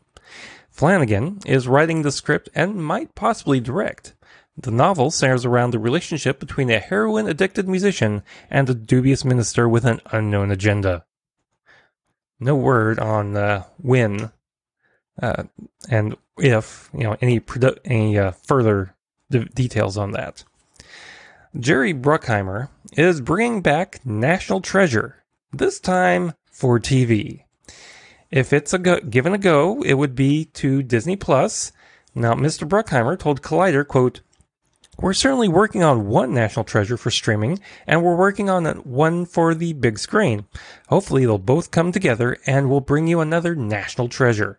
Flanagan 0.74 1.40
is 1.46 1.68
writing 1.68 2.02
the 2.02 2.12
script 2.12 2.50
and 2.56 2.84
might 2.84 3.14
possibly 3.14 3.60
direct. 3.60 4.16
The 4.58 4.72
novel 4.72 5.12
centers 5.12 5.46
around 5.46 5.72
the 5.72 5.78
relationship 5.78 6.40
between 6.40 6.72
a 6.72 6.80
heroin 6.80 7.28
addicted 7.28 7.68
musician 7.68 8.24
and 8.50 8.68
a 8.68 8.74
dubious 8.74 9.24
minister 9.24 9.70
with 9.70 9.86
an 9.86 10.02
unknown 10.12 10.50
agenda. 10.50 11.06
No 12.40 12.56
word 12.56 13.00
on 13.00 13.38
uh, 13.38 13.66
when 13.78 14.32
uh, 15.22 15.44
and 15.90 16.18
if 16.40 16.90
you 16.92 17.04
know 17.04 17.18
any 17.22 17.40
produ- 17.40 17.78
any 17.86 18.18
uh, 18.18 18.32
further 18.32 18.96
de- 19.30 19.46
details 19.46 19.96
on 19.96 20.12
that. 20.12 20.44
Jerry 21.58 21.94
Bruckheimer 21.94 22.70
is 22.94 23.22
bringing 23.22 23.62
back 23.62 24.04
National 24.04 24.60
Treasure, 24.60 25.24
this 25.52 25.80
time 25.80 26.34
for 26.52 26.80
TV. 26.80 27.43
If 28.34 28.52
it's 28.52 28.74
a 28.74 28.80
go- 28.80 29.00
given 29.00 29.36
a 29.36 29.38
go, 29.38 29.84
it 29.84 29.94
would 29.94 30.16
be 30.16 30.46
to 30.56 30.82
Disney 30.82 31.16
Plus. 31.16 31.72
Now, 32.16 32.34
Mr. 32.34 32.68
Bruckheimer 32.68 33.18
told 33.20 33.44
Collider, 33.44 33.88
quote, 33.88 34.22
we're 34.98 35.14
certainly 35.14 35.48
working 35.48 35.84
on 35.84 36.08
one 36.08 36.34
national 36.34 36.66
treasure 36.66 36.98
for 36.98 37.12
streaming, 37.12 37.60
and 37.86 38.04
we're 38.04 38.16
working 38.16 38.50
on 38.50 38.66
one 38.78 39.28
for 39.28 39.54
the 39.54 39.74
big 39.74 40.00
screen. 40.00 40.46
Hopefully, 40.88 41.26
they'll 41.26 41.38
both 41.38 41.70
come 41.70 41.92
together 41.92 42.38
and 42.48 42.72
we'll 42.72 42.80
bring 42.80 43.08
you 43.08 43.20
another 43.20 43.54
national 43.54 44.10
treasure. 44.10 44.58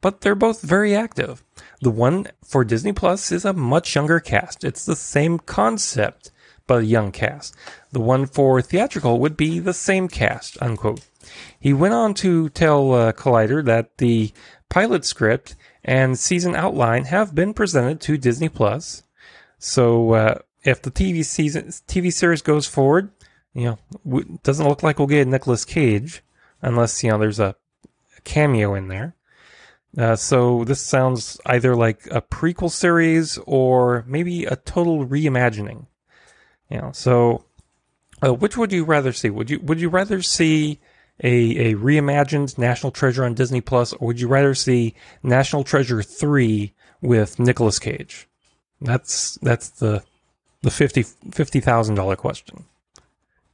But 0.00 0.20
they're 0.20 0.36
both 0.36 0.62
very 0.62 0.94
active. 0.94 1.42
The 1.80 1.90
one 1.90 2.28
for 2.44 2.64
Disney 2.64 2.92
Plus 2.92 3.32
is 3.32 3.44
a 3.44 3.52
much 3.52 3.96
younger 3.96 4.20
cast. 4.20 4.62
It's 4.62 4.84
the 4.84 4.94
same 4.94 5.40
concept, 5.40 6.30
but 6.68 6.82
a 6.82 6.86
young 6.86 7.10
cast. 7.10 7.56
The 7.90 8.00
one 8.00 8.26
for 8.26 8.62
theatrical 8.62 9.18
would 9.18 9.36
be 9.36 9.58
the 9.58 9.74
same 9.74 10.06
cast, 10.06 10.56
unquote. 10.62 11.00
He 11.58 11.72
went 11.72 11.94
on 11.94 12.14
to 12.14 12.48
tell 12.50 12.92
uh, 12.92 13.12
Collider 13.12 13.64
that 13.64 13.98
the 13.98 14.32
pilot 14.68 15.04
script 15.04 15.54
and 15.84 16.18
season 16.18 16.54
outline 16.54 17.04
have 17.04 17.34
been 17.34 17.54
presented 17.54 18.00
to 18.02 18.18
Disney 18.18 18.48
Plus. 18.48 19.02
So 19.58 20.12
uh, 20.12 20.38
if 20.64 20.82
the 20.82 20.90
TV 20.90 21.24
season 21.24 21.68
TV 21.68 22.12
series 22.12 22.42
goes 22.42 22.66
forward, 22.66 23.10
you 23.54 23.76
know, 24.04 24.22
doesn't 24.42 24.68
look 24.68 24.82
like 24.82 24.98
we'll 24.98 25.08
get 25.08 25.26
Nicolas 25.26 25.64
Cage 25.64 26.22
unless 26.60 27.02
you 27.02 27.10
know 27.10 27.18
there's 27.18 27.40
a 27.40 27.54
cameo 28.24 28.74
in 28.74 28.88
there. 28.88 29.14
Uh, 29.96 30.14
so 30.14 30.64
this 30.64 30.80
sounds 30.80 31.40
either 31.46 31.74
like 31.74 32.06
a 32.10 32.20
prequel 32.20 32.70
series 32.70 33.38
or 33.46 34.04
maybe 34.06 34.44
a 34.44 34.56
total 34.56 35.06
reimagining. 35.06 35.86
You 36.68 36.78
know, 36.78 36.90
so 36.92 37.46
uh, 38.22 38.34
which 38.34 38.56
would 38.56 38.72
you 38.72 38.84
rather 38.84 39.12
see? 39.12 39.30
Would 39.30 39.50
you 39.50 39.60
would 39.60 39.80
you 39.80 39.88
rather 39.88 40.20
see 40.20 40.80
a 41.22 41.70
a 41.70 41.74
reimagined 41.74 42.58
National 42.58 42.92
Treasure 42.92 43.24
on 43.24 43.34
Disney 43.34 43.60
Plus, 43.60 43.92
or 43.94 44.08
would 44.08 44.20
you 44.20 44.28
rather 44.28 44.54
see 44.54 44.94
National 45.22 45.64
Treasure 45.64 46.02
three 46.02 46.74
with 47.00 47.38
Nicolas 47.38 47.78
Cage? 47.78 48.28
That's 48.80 49.38
that's 49.42 49.68
the 49.70 50.02
the 50.62 50.70
fifty 50.70 51.02
fifty 51.02 51.60
thousand 51.60 51.94
dollar 51.94 52.16
question. 52.16 52.64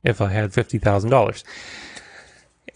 If 0.03 0.21
I 0.21 0.31
had 0.31 0.53
fifty 0.53 0.79
thousand 0.79 1.11
dollars. 1.11 1.45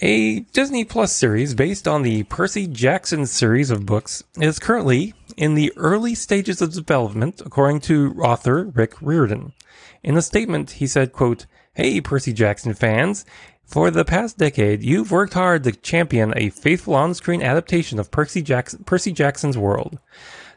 A 0.00 0.40
Disney 0.40 0.85
Plus 0.85 1.11
series 1.11 1.55
based 1.55 1.88
on 1.88 2.02
the 2.02 2.25
Percy 2.25 2.66
Jackson 2.66 3.25
series 3.25 3.71
of 3.71 3.87
books 3.87 4.23
is 4.38 4.59
currently 4.59 5.14
in 5.38 5.55
the 5.55 5.73
early 5.75 6.14
stages 6.14 6.61
of 6.61 6.75
development, 6.75 7.40
according 7.40 7.81
to 7.81 8.14
author 8.21 8.64
Rick 8.64 9.00
Riordan. 9.00 9.55
In 10.02 10.19
a 10.19 10.23
statement, 10.23 10.73
he 10.73 10.87
said, 10.87 11.12
quote, 11.12 11.47
Hey, 11.73 12.02
Percy 12.02 12.35
Jackson 12.35 12.75
fans. 12.75 13.25
For 13.66 13.90
the 13.90 14.04
past 14.04 14.38
decade, 14.38 14.85
you've 14.85 15.11
worked 15.11 15.35
hard 15.35 15.64
to 15.64 15.73
champion 15.73 16.32
a 16.37 16.50
faithful 16.50 16.94
on-screen 16.94 17.42
adaptation 17.42 17.99
of 17.99 18.12
Percy, 18.12 18.42
Percy 18.87 19.12
Jackson's 19.12 19.58
world. 19.58 19.99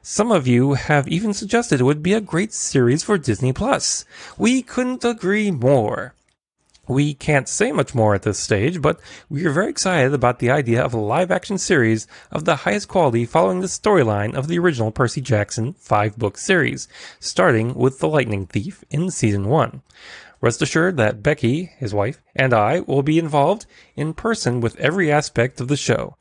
Some 0.03 0.31
of 0.31 0.47
you 0.47 0.75
have 0.75 1.07
even 1.07 1.33
suggested 1.33 1.81
it 1.81 1.85
would 1.85 2.03
be 2.03 2.13
a 2.13 2.21
great 2.21 2.53
series 2.53 3.03
for 3.03 3.17
Disney 3.17 3.51
Plus. 3.51 4.05
We 4.37 4.61
couldn't 4.61 5.03
agree 5.03 5.49
more. 5.49 6.13
We 6.87 7.13
can't 7.13 7.49
say 7.49 7.71
much 7.71 7.93
more 7.93 8.15
at 8.15 8.21
this 8.21 8.39
stage, 8.39 8.81
but 8.81 8.99
we 9.27 9.45
are 9.45 9.51
very 9.51 9.69
excited 9.69 10.13
about 10.13 10.39
the 10.39 10.51
idea 10.51 10.81
of 10.83 10.93
a 10.93 10.99
live 10.99 11.29
action 11.29 11.57
series 11.57 12.07
of 12.31 12.45
the 12.45 12.57
highest 12.57 12.87
quality 12.87 13.25
following 13.25 13.59
the 13.59 13.67
storyline 13.67 14.33
of 14.35 14.47
the 14.47 14.59
original 14.59 14.91
Percy 14.91 15.21
Jackson 15.21 15.73
five 15.73 16.17
book 16.17 16.37
series, 16.37 16.87
starting 17.19 17.73
with 17.73 17.99
The 17.99 18.07
Lightning 18.07 18.45
Thief 18.45 18.83
in 18.89 19.11
season 19.11 19.47
one. 19.47 19.81
Rest 20.41 20.61
assured 20.61 20.97
that 20.97 21.23
Becky, 21.23 21.71
his 21.77 21.93
wife, 21.93 22.21
and 22.35 22.53
I 22.53 22.81
will 22.81 23.03
be 23.03 23.19
involved 23.19 23.65
in 23.95 24.13
person 24.13 24.61
with 24.61 24.77
every 24.77 25.11
aspect 25.11 25.59
of 25.59 25.67
the 25.67 25.77
show. 25.77 26.15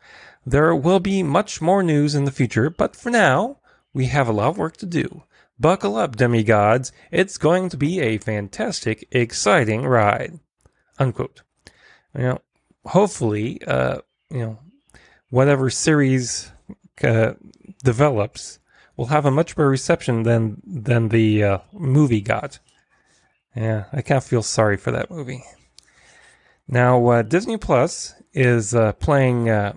There 0.45 0.75
will 0.75 1.01
be 1.01 1.23
much 1.23 1.61
more 1.61 1.83
news 1.83 2.15
in 2.15 2.25
the 2.25 2.33
future, 2.33 2.71
but 2.71 2.97
for 2.97 3.11
now, 3.11 3.59
we 3.93 4.07
have 4.07 4.29
a 4.29 4.33
lot 4.33 4.49
of 4.49 4.59
work 4.59 4.77
to 4.79 4.87
do. 4.87 5.23
Buckle 5.61 5.97
up, 5.97 6.17
demigods. 6.17 6.93
It's 7.11 7.39
going 7.39 7.69
to 7.69 7.77
be 7.77 8.01
a 8.01 8.19
fantastic, 8.19 9.07
exciting 9.11 9.83
ride 9.85 10.39
unquote. 10.99 11.43
You 12.15 12.23
know, 12.23 12.39
hopefully, 12.85 13.61
uh, 13.67 13.99
you 14.31 14.39
know, 14.41 14.59
whatever 15.31 15.71
series 15.71 16.51
uh, 17.03 17.35
develops 17.85 18.59
will 18.97 19.07
have 19.07 19.25
a 19.25 19.31
much 19.31 19.55
better 19.57 19.69
reception 19.69 20.25
than 20.25 20.61
than 20.65 21.09
the 21.09 21.45
uh, 21.45 21.59
movie 21.73 22.21
got. 22.21 22.59
Yeah, 23.55 23.85
I 23.93 24.03
kind 24.03 24.19
of 24.19 24.25
feel 24.25 24.43
sorry 24.43 24.77
for 24.77 24.91
that 24.91 25.11
movie. 25.11 25.45
Now, 26.69 27.05
uh, 27.09 27.23
Disney 27.23 27.57
Plus 27.57 28.15
is 28.33 28.75
uh, 28.75 28.93
playing 28.93 29.49
uh, 29.49 29.75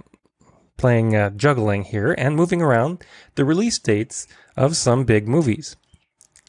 playing 0.77 1.37
juggling 1.37 1.83
here 1.83 2.11
and 2.17 2.35
moving 2.35 2.61
around 2.61 3.03
the 3.35 3.45
release 3.45 3.79
dates 3.79 4.27
of 4.57 4.75
some 4.75 5.05
big 5.05 5.27
movies. 5.27 5.75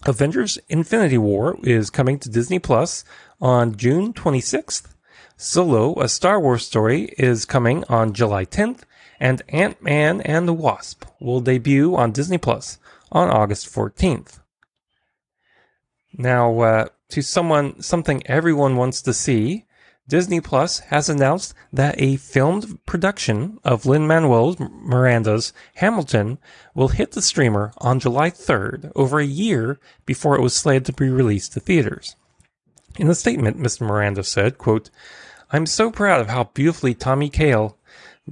Avengers 0.05 0.59
Infinity 0.69 1.19
War 1.19 1.57
is 1.63 1.91
coming 1.91 2.19
to 2.19 2.29
Disney 2.29 2.59
Plus 2.59 3.05
on 3.41 3.77
June 3.77 4.13
26th. 4.13 4.89
Solo, 5.37 6.01
a 6.01 6.09
Star 6.09 6.41
Wars 6.41 6.67
story, 6.67 7.15
is 7.19 7.45
coming 7.45 7.85
on 7.89 8.13
July 8.13 8.45
10th, 8.45 8.81
and 9.21 9.43
Ant-Man 9.49 10.21
and 10.23 10.49
the 10.49 10.53
Wasp 10.53 11.05
will 11.21 11.41
debut 11.41 11.95
on 11.95 12.13
Disney 12.13 12.39
Plus 12.39 12.79
on 13.13 13.29
August 13.29 13.67
14th. 13.67 14.41
Now, 16.15 16.61
uh, 16.61 16.87
to 17.13 17.23
someone, 17.23 17.81
something 17.83 18.23
everyone 18.27 18.77
wants 18.77 19.03
to 19.03 19.15
see, 19.15 19.65
Disney 20.09 20.41
Plus 20.41 20.81
has 20.81 21.09
announced 21.09 21.55
that 21.73 21.95
a 22.01 22.17
filmed 22.17 22.85
production 22.87 23.59
of 23.65 23.87
Lin 23.87 24.07
Manuel 24.07 24.57
Miranda's 24.59 25.53
Hamilton 25.77 26.39
will 26.75 26.89
hit 26.89 27.13
the 27.13 27.23
streamer 27.23 27.73
on 27.79 28.01
July 28.01 28.31
3rd, 28.31 28.91
over 28.97 29.21
a 29.21 29.25
year 29.25 29.79
before 30.05 30.37
it 30.37 30.43
was 30.43 30.55
slated 30.55 30.87
to 30.87 30.93
be 30.93 31.09
released 31.09 31.53
to 31.53 31.61
theaters. 31.61 32.17
In 32.99 33.09
a 33.09 33.15
statement, 33.15 33.59
Mr. 33.59 33.83
Miranda 33.83 34.25
said, 34.25 34.59
quote, 34.59 34.91
I'm 35.51 35.67
so 35.67 35.91
proud 35.91 36.21
of 36.21 36.29
how 36.29 36.45
beautifully 36.45 36.95
Tommy 36.95 37.29
Kail 37.29 37.79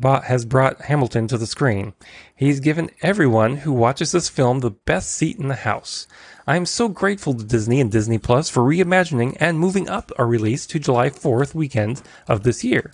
has 0.03 0.45
brought 0.45 0.83
Hamilton 0.83 1.29
to 1.29 1.39
the 1.39 1.47
screen. 1.47 1.93
He's 2.35 2.61
given 2.61 2.91
everyone 3.03 3.59
who 3.59 3.73
watches 3.73 4.13
this 4.13 4.29
film 4.29 4.61
the 4.61 4.71
best 4.71 5.13
seat 5.13 5.39
in 5.39 5.49
the 5.49 5.55
house. 5.55 6.07
I 6.47 6.57
am 6.57 6.67
so 6.67 6.89
grateful 6.89 7.35
to 7.35 7.45
Disney 7.45 7.81
and 7.81 7.93
Disney 7.93 8.19
Plus 8.19 8.49
for 8.49 8.63
reimagining 8.63 9.37
and 9.39 9.59
moving 9.59 9.89
up 9.89 10.11
our 10.19 10.27
release 10.27 10.67
to 10.67 10.79
July 10.79 11.11
4th 11.11 11.55
weekend 11.55 12.03
of 12.27 12.43
this 12.43 12.65
year. 12.65 12.91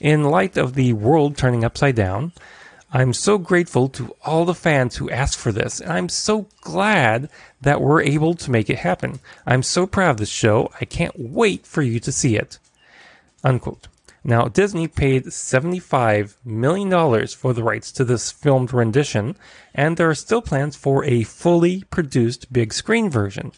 In 0.00 0.24
light 0.24 0.56
of 0.56 0.74
the 0.74 0.92
world 0.92 1.36
turning 1.36 1.64
upside 1.64 1.96
down, 1.96 2.32
I'm 2.92 3.12
so 3.12 3.38
grateful 3.38 3.88
to 3.90 4.14
all 4.24 4.44
the 4.44 4.54
fans 4.54 4.96
who 4.96 5.10
asked 5.10 5.36
for 5.36 5.50
this, 5.50 5.80
and 5.80 5.92
I'm 5.92 6.08
so 6.08 6.46
glad 6.60 7.28
that 7.60 7.80
we're 7.80 8.02
able 8.02 8.34
to 8.34 8.50
make 8.50 8.70
it 8.70 8.78
happen. 8.78 9.18
I'm 9.44 9.64
so 9.64 9.86
proud 9.86 10.10
of 10.10 10.16
this 10.18 10.28
show. 10.28 10.70
I 10.80 10.84
can't 10.84 11.18
wait 11.18 11.66
for 11.66 11.82
you 11.82 11.98
to 11.98 12.12
see 12.12 12.36
it. 12.36 12.58
Unquote. 13.42 13.88
Now, 14.24 14.48
Disney 14.48 14.88
paid 14.88 15.26
$75 15.26 16.36
million 16.44 17.26
for 17.28 17.52
the 17.52 17.62
rights 17.62 17.92
to 17.92 18.04
this 18.04 18.30
filmed 18.32 18.72
rendition, 18.72 19.36
and 19.74 19.96
there 19.96 20.08
are 20.08 20.14
still 20.14 20.40
plans 20.40 20.76
for 20.76 21.04
a 21.04 21.24
fully 21.24 21.84
produced 21.90 22.50
big 22.50 22.72
screen 22.72 23.10
version, 23.10 23.52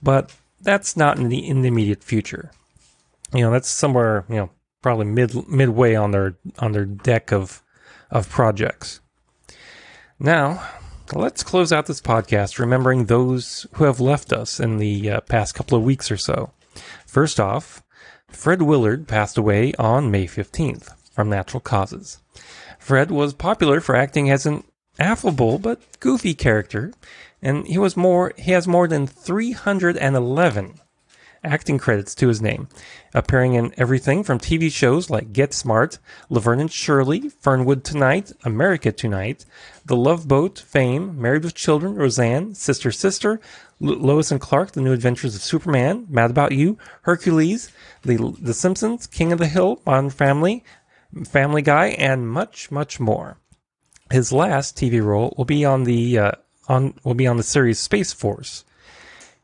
but 0.00 0.32
that's 0.60 0.96
not 0.96 1.18
in 1.18 1.28
the, 1.28 1.46
in 1.46 1.62
the 1.62 1.68
immediate 1.68 2.04
future. 2.04 2.52
You 3.34 3.40
know, 3.40 3.50
that's 3.50 3.68
somewhere, 3.68 4.24
you 4.28 4.36
know, 4.36 4.50
probably 4.82 5.06
mid 5.06 5.48
midway 5.48 5.94
on 5.94 6.10
their 6.10 6.36
on 6.58 6.72
their 6.72 6.84
deck 6.84 7.32
of 7.32 7.62
of 8.10 8.28
projects. 8.28 9.00
Now, 10.18 10.62
let's 11.12 11.42
close 11.42 11.72
out 11.72 11.86
this 11.86 12.00
podcast 12.00 12.58
remembering 12.58 13.06
those 13.06 13.66
who 13.74 13.84
have 13.84 14.00
left 14.00 14.32
us 14.32 14.60
in 14.60 14.76
the 14.76 15.10
uh, 15.10 15.20
past 15.22 15.54
couple 15.54 15.78
of 15.78 15.84
weeks 15.84 16.10
or 16.10 16.16
so. 16.16 16.52
First 17.06 17.40
off, 17.40 17.82
Fred 18.32 18.62
Willard 18.62 19.06
passed 19.06 19.38
away 19.38 19.72
on 19.78 20.10
May 20.10 20.26
15th 20.26 20.94
from 21.12 21.28
natural 21.28 21.60
causes. 21.60 22.18
Fred 22.78 23.10
was 23.10 23.34
popular 23.34 23.80
for 23.80 23.94
acting 23.94 24.30
as 24.30 24.46
an 24.46 24.64
affable 24.98 25.58
but 25.58 25.80
goofy 26.00 26.34
character, 26.34 26.92
and 27.40 27.66
he 27.66 27.78
was 27.78 27.96
more 27.96 28.32
he 28.36 28.50
has 28.52 28.66
more 28.66 28.88
than 28.88 29.06
311 29.06 30.80
acting 31.44 31.78
credits 31.78 32.14
to 32.14 32.28
his 32.28 32.40
name, 32.40 32.68
appearing 33.14 33.54
in 33.54 33.74
everything 33.76 34.22
from 34.22 34.38
TV 34.38 34.70
shows 34.70 35.10
like 35.10 35.32
Get 35.32 35.52
Smart, 35.52 35.98
Laverne 36.28 36.60
and 36.60 36.72
Shirley, 36.72 37.28
Fernwood 37.28 37.84
Tonight, 37.84 38.32
America 38.44 38.92
Tonight, 38.92 39.44
The 39.84 39.96
Love 39.96 40.28
Boat, 40.28 40.58
Fame, 40.58 41.20
Married 41.20 41.44
with 41.44 41.54
Children, 41.54 41.96
Roseanne, 41.96 42.54
Sister 42.54 42.92
Sister, 42.92 43.40
Lois 43.80 44.30
and 44.30 44.40
Clark, 44.40 44.72
The 44.72 44.80
New 44.80 44.92
Adventures 44.92 45.34
of 45.34 45.42
Superman, 45.42 46.06
Mad 46.08 46.30
About 46.30 46.52
You, 46.52 46.78
Hercules, 47.02 47.70
The, 48.02 48.34
the 48.40 48.54
Simpsons, 48.54 49.06
King 49.06 49.32
of 49.32 49.38
the 49.38 49.48
Hill, 49.48 49.82
Modern 49.84 50.10
Family, 50.10 50.64
Family 51.24 51.62
Guy, 51.62 51.88
and 51.88 52.28
much, 52.28 52.70
much 52.70 53.00
more. 53.00 53.38
His 54.10 54.32
last 54.32 54.76
TV 54.76 55.02
role 55.02 55.34
will 55.36 55.44
be 55.44 55.64
on 55.64 55.84
the 55.84 56.18
uh, 56.18 56.32
on 56.68 56.94
will 57.02 57.14
be 57.14 57.26
on 57.26 57.38
the 57.38 57.42
series 57.42 57.78
Space 57.78 58.12
Force. 58.12 58.64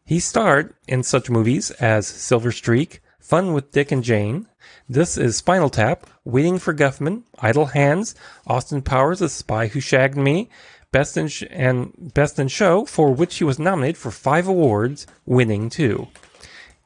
He 0.08 0.20
starred 0.20 0.72
in 0.86 1.02
such 1.02 1.28
movies 1.28 1.70
as 1.72 2.06
Silver 2.06 2.50
Streak, 2.50 3.02
Fun 3.20 3.52
with 3.52 3.72
Dick 3.72 3.92
and 3.92 4.02
Jane. 4.02 4.46
This 4.88 5.18
is 5.18 5.36
Spinal 5.36 5.68
Tap, 5.68 6.06
Waiting 6.24 6.58
for 6.58 6.72
Guffman, 6.72 7.24
Idle 7.40 7.66
Hands, 7.66 8.14
Austin 8.46 8.80
Powers, 8.80 9.18
The 9.18 9.28
Spy 9.28 9.66
Who 9.66 9.80
Shagged 9.80 10.16
Me, 10.16 10.48
Best 10.92 11.18
in 11.18 11.28
Sh- 11.28 11.44
and 11.50 11.92
Best 12.14 12.38
in 12.38 12.48
Show, 12.48 12.86
for 12.86 13.12
which 13.12 13.36
he 13.36 13.44
was 13.44 13.58
nominated 13.58 13.98
for 13.98 14.10
five 14.10 14.48
awards, 14.48 15.06
winning 15.26 15.68
two. 15.68 16.08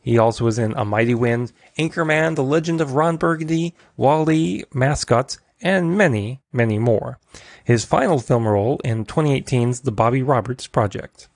He 0.01 0.19
also 0.19 0.45
was 0.45 0.59
in 0.59 0.73
A 0.73 0.85
Mighty 0.85 1.15
Wind, 1.15 1.53
Anchorman, 1.79 2.35
The 2.35 2.43
Legend 2.43 2.81
of 2.81 2.95
Ron 2.95 3.19
Burgundy, 3.19 3.77
WALL-E, 3.97 4.65
Mascots, 4.75 5.39
and 5.61 5.97
many, 5.97 6.41
many 6.53 6.81
more. 6.81 7.21
His 7.63 7.85
final 7.85 8.19
film 8.19 8.49
role 8.49 8.81
in 8.83 9.05
2018's 9.05 9.83
The 9.83 9.93
Bobby 9.93 10.25
Roberts 10.25 10.67
Project. 10.67 11.29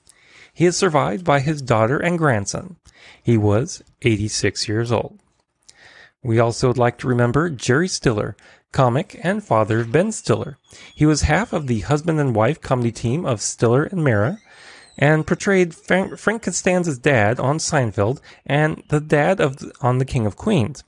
He 0.56 0.64
is 0.64 0.74
survived 0.74 1.22
by 1.22 1.40
his 1.40 1.60
daughter 1.60 1.98
and 1.98 2.16
grandson. 2.16 2.76
He 3.22 3.36
was 3.36 3.82
86 4.00 4.66
years 4.66 4.90
old. 4.90 5.18
We 6.22 6.38
also 6.38 6.68
would 6.68 6.78
like 6.78 6.96
to 7.00 7.08
remember 7.08 7.50
Jerry 7.50 7.88
Stiller, 7.88 8.38
comic 8.72 9.20
and 9.22 9.44
father 9.44 9.80
of 9.80 9.92
Ben 9.92 10.12
Stiller. 10.12 10.56
He 10.94 11.04
was 11.04 11.28
half 11.28 11.52
of 11.52 11.66
the 11.66 11.80
husband 11.80 12.18
and 12.20 12.34
wife 12.34 12.62
comedy 12.62 12.90
team 12.90 13.26
of 13.26 13.42
Stiller 13.42 13.84
and 13.84 14.02
Meara 14.02 14.38
and 14.96 15.26
portrayed 15.26 15.74
Frank, 15.74 16.18
Costanza's 16.40 16.98
dad 16.98 17.38
on 17.38 17.58
Seinfeld 17.58 18.22
and 18.46 18.82
the 18.88 19.00
dad 19.00 19.42
of 19.42 19.58
on 19.82 19.98
The 19.98 20.06
King 20.06 20.24
of 20.24 20.36
Queens. 20.36 20.82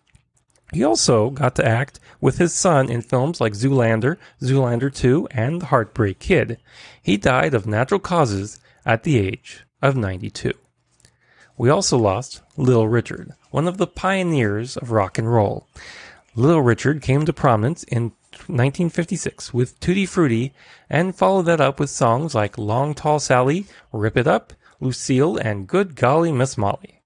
He 0.73 0.85
also 0.85 1.31
got 1.31 1.55
to 1.57 1.67
act 1.67 1.99
with 2.21 2.39
his 2.39 2.53
son 2.53 2.91
in 2.91 3.01
films 3.01 3.41
like 3.41 3.55
Zoolander, 3.55 4.19
Zoolander 4.43 4.95
2, 4.95 5.29
and 5.31 5.63
The 5.63 5.67
Heartbreak 5.67 6.19
Kid. 6.19 6.59
He 7.03 7.17
died 7.17 7.55
of 7.55 7.67
natural 7.67 8.01
causes 8.01 8.61
at 8.85 9.03
the 9.03 9.19
age 9.19 9.65
of 9.81 9.97
92. 9.97 10.53
We 11.57 11.71
also 11.71 11.97
lost 11.97 12.43
Little 12.57 12.87
Richard, 12.87 13.33
one 13.51 13.67
of 13.67 13.79
the 13.79 13.87
pioneers 13.87 14.77
of 14.77 14.91
rock 14.91 15.19
and 15.19 15.33
roll. 15.33 15.67
Little 16.35 16.63
Richard 16.63 17.03
came 17.03 17.25
to 17.25 17.33
prominence 17.33 17.83
in 17.85 18.13
1956 18.47 19.53
with 19.53 19.81
Tutti 19.81 20.07
Frutti 20.07 20.53
and 20.89 21.17
followed 21.17 21.47
that 21.47 21.61
up 21.61 21.81
with 21.81 21.91
songs 21.91 22.35
like 22.35 22.59
Long 22.59 22.95
Tall 22.95 23.19
Sally, 23.19 23.67
Rip 23.91 24.17
It 24.17 24.27
Up, 24.27 24.53
Lucille, 24.81 25.37
and 25.39 25.67
Good 25.67 25.97
Golly 25.97 26.31
Miss 26.31 26.57
Molly. 26.57 26.98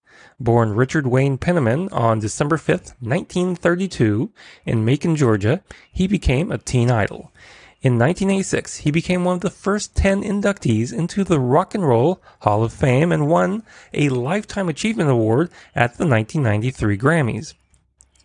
Born 0.43 0.75
Richard 0.75 1.07
Wayne 1.07 1.39
Penniman 1.39 1.89
on 1.91 2.19
December 2.19 2.57
5th, 2.57 2.95
1932, 2.99 4.33
in 4.67 4.85
Macon, 4.85 5.15
Georgia, 5.15 5.63
he 5.93 6.09
became 6.09 6.51
a 6.51 6.59
teen 6.59 6.91
idol. 6.91 7.33
In 7.81 7.99
1986, 7.99 8.79
he 8.79 8.91
became 8.91 9.25
one 9.25 9.37
of 9.37 9.41
the 9.41 9.51
first 9.51 9.95
10 9.95 10.23
inductees 10.23 10.93
into 10.93 11.23
the 11.23 11.39
Rock 11.39 11.77
and 11.77 11.87
Roll 11.87 12.21
Hall 12.41 12.65
of 12.65 12.73
Fame 12.73 13.13
and 13.13 13.29
won 13.29 13.63
a 13.95 14.09
Lifetime 14.09 14.69
Achievement 14.69 15.11
Award 15.11 15.49
at 15.77 15.97
the 15.97 16.07
1993 16.07 16.99
Grammys. 16.99 17.55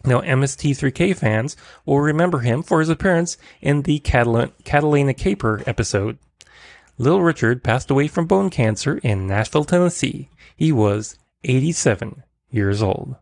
Now, 0.04 0.22
MST3K 0.22 1.16
fans 1.16 1.56
will 1.86 2.00
remember 2.00 2.40
him 2.40 2.64
for 2.64 2.80
his 2.80 2.90
appearance 2.90 3.38
in 3.62 3.84
the 3.84 4.00
Catalina 4.00 5.14
Caper 5.14 5.64
episode. 5.68 6.18
Little 6.98 7.22
Richard 7.22 7.64
passed 7.64 7.92
away 7.92 8.08
from 8.08 8.26
bone 8.26 8.50
cancer 8.50 8.98
in 9.04 9.28
Nashville, 9.28 9.66
Tennessee. 9.66 10.30
He 10.56 10.72
was 10.72 11.16
87 11.44 12.24
years 12.50 12.82
old. 12.82 13.16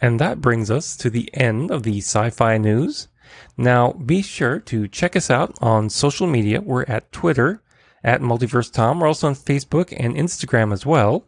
And 0.00 0.18
that 0.18 0.40
brings 0.40 0.70
us 0.70 0.96
to 0.96 1.10
the 1.10 1.30
end 1.32 1.70
of 1.70 1.84
the 1.84 1.98
sci 1.98 2.30
fi 2.30 2.58
news. 2.58 3.08
Now, 3.56 3.92
be 3.92 4.20
sure 4.22 4.58
to 4.60 4.88
check 4.88 5.14
us 5.14 5.30
out 5.30 5.56
on 5.60 5.90
social 5.90 6.26
media. 6.26 6.60
We're 6.60 6.84
at 6.84 7.12
Twitter 7.12 7.62
at 8.02 8.20
Multiverse 8.20 8.72
Tom. 8.72 9.00
We're 9.00 9.06
also 9.06 9.28
on 9.28 9.34
Facebook 9.34 9.94
and 9.96 10.16
Instagram 10.16 10.72
as 10.72 10.84
well. 10.84 11.24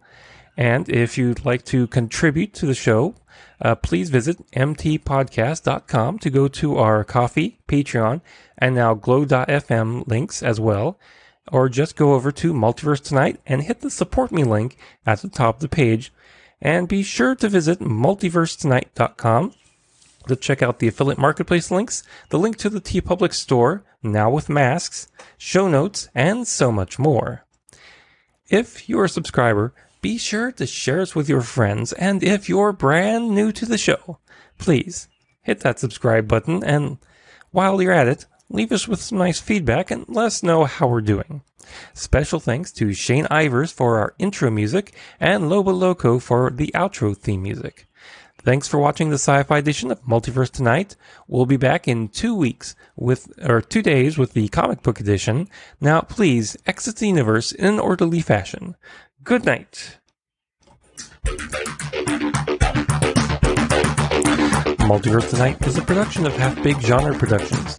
And 0.57 0.89
if 0.89 1.17
you'd 1.17 1.45
like 1.45 1.65
to 1.67 1.87
contribute 1.87 2.53
to 2.55 2.67
the 2.67 2.75
show, 2.75 3.15
uh, 3.61 3.75
please 3.77 4.11
visit 4.11 4.39
mtpodcast.com 4.53 6.19
to 6.19 6.31
go 6.31 6.49
to 6.49 6.79
our 6.79 7.05
Ko-fi, 7.05 7.59
Patreon, 7.69 8.21
and 8.59 8.75
now 8.75 8.95
glow.fm 8.95 10.07
links 10.07 10.43
as 10.43 10.61
well 10.61 10.99
or 11.53 11.69
just 11.69 11.97
go 11.97 12.15
over 12.15 12.33
to 12.33 12.53
Multiverse 12.53 13.03
Tonight 13.03 13.41
and 13.47 13.63
hit 13.63 13.81
the 13.81 13.91
support 13.91 14.33
me 14.33 14.45
link 14.45 14.77
at 15.07 15.21
the 15.21 15.29
top 15.29 15.57
of 15.57 15.61
the 15.61 15.69
page. 15.69 16.13
And 16.61 16.89
be 16.89 17.03
sure 17.03 17.35
to 17.35 17.49
visit 17.49 17.81
multiversetonight.com 17.81 19.55
to 20.27 20.37
check 20.37 20.63
out 20.63 20.79
the 20.79 20.89
affiliate 20.89 21.19
marketplace 21.19 21.71
links, 21.71 22.03
the 22.31 22.39
link 22.39 22.57
to 22.59 22.71
the 22.71 22.81
TeePublic 22.81 23.35
store, 23.35 23.85
now 24.03 24.31
with 24.31 24.49
masks, 24.49 25.09
show 25.37 25.69
notes, 25.69 26.09
and 26.15 26.47
so 26.49 26.73
much 26.73 26.99
more. 26.99 27.45
If 28.49 28.89
you're 28.89 29.05
a 29.05 29.09
subscriber, 29.09 29.75
be 30.01 30.19
sure 30.19 30.53
to 30.53 30.67
share 30.67 31.01
us 31.01 31.15
with 31.15 31.29
your 31.29 31.41
friends, 31.41 31.93
and 31.95 32.23
if 32.23 32.49
you're 32.49 32.73
brand 32.73 33.35
new 33.35 33.53
to 33.53 33.67
the 33.67 33.79
show, 33.79 34.19
please 34.59 35.09
hit 35.43 35.61
that 35.61 35.79
subscribe 35.79 36.29
button, 36.29 36.63
and 36.65 36.99
while 37.51 37.81
you're 37.81 37.93
at 37.93 38.09
it, 38.09 38.27
leave 38.55 38.71
us 38.71 38.87
with 38.87 39.03
some 39.03 39.19
nice 39.19 39.41
feedback 39.41 39.91
and 39.91 40.05
let 40.09 40.27
us 40.27 40.43
know 40.43 40.65
how 40.65 40.87
we're 40.87 41.01
doing. 41.01 41.43
Special 41.93 42.39
thanks 42.39 42.71
to 42.73 42.93
Shane 42.93 43.25
Ivers 43.27 43.73
for 43.73 43.99
our 43.99 44.15
intro 44.19 44.51
music 44.51 44.95
and 45.19 45.51
Lobo 45.51 45.73
Loco 45.73 46.19
for 46.19 46.51
the 46.51 46.71
outro 46.75 47.17
theme 47.17 47.43
music. 47.43 47.89
Thanks 48.43 48.69
for 48.69 48.79
watching 48.79 49.09
the 49.09 49.15
sci-fi 49.15 49.59
edition 49.59 49.91
of 49.91 50.03
Multiverse 50.03 50.51
Tonight. 50.51 50.97
We'll 51.27 51.47
be 51.47 51.57
back 51.57 51.89
in 51.89 52.09
two 52.09 52.35
weeks 52.35 52.77
with, 52.95 53.33
or 53.43 53.61
two 53.61 53.83
days 53.83 54.19
with 54.19 54.35
the 54.35 54.49
comic 54.49 54.83
book 54.83 55.01
edition. 55.01 55.49
Now 55.81 56.03
please 56.03 56.57
exit 56.67 56.97
the 56.97 57.09
universe 57.09 57.51
in 57.51 57.65
an 57.67 57.81
orderly 57.81 58.21
fashion. 58.21 58.77
Good 59.25 59.45
night. 59.47 59.99
Multiverse 64.85 65.31
Tonight 65.31 65.67
is 65.67 65.79
a 65.79 65.83
production 65.83 66.27
of 66.27 66.37
Half 66.37 66.63
Big 66.63 66.79
Genre 66.81 67.19
Productions. 67.19 67.79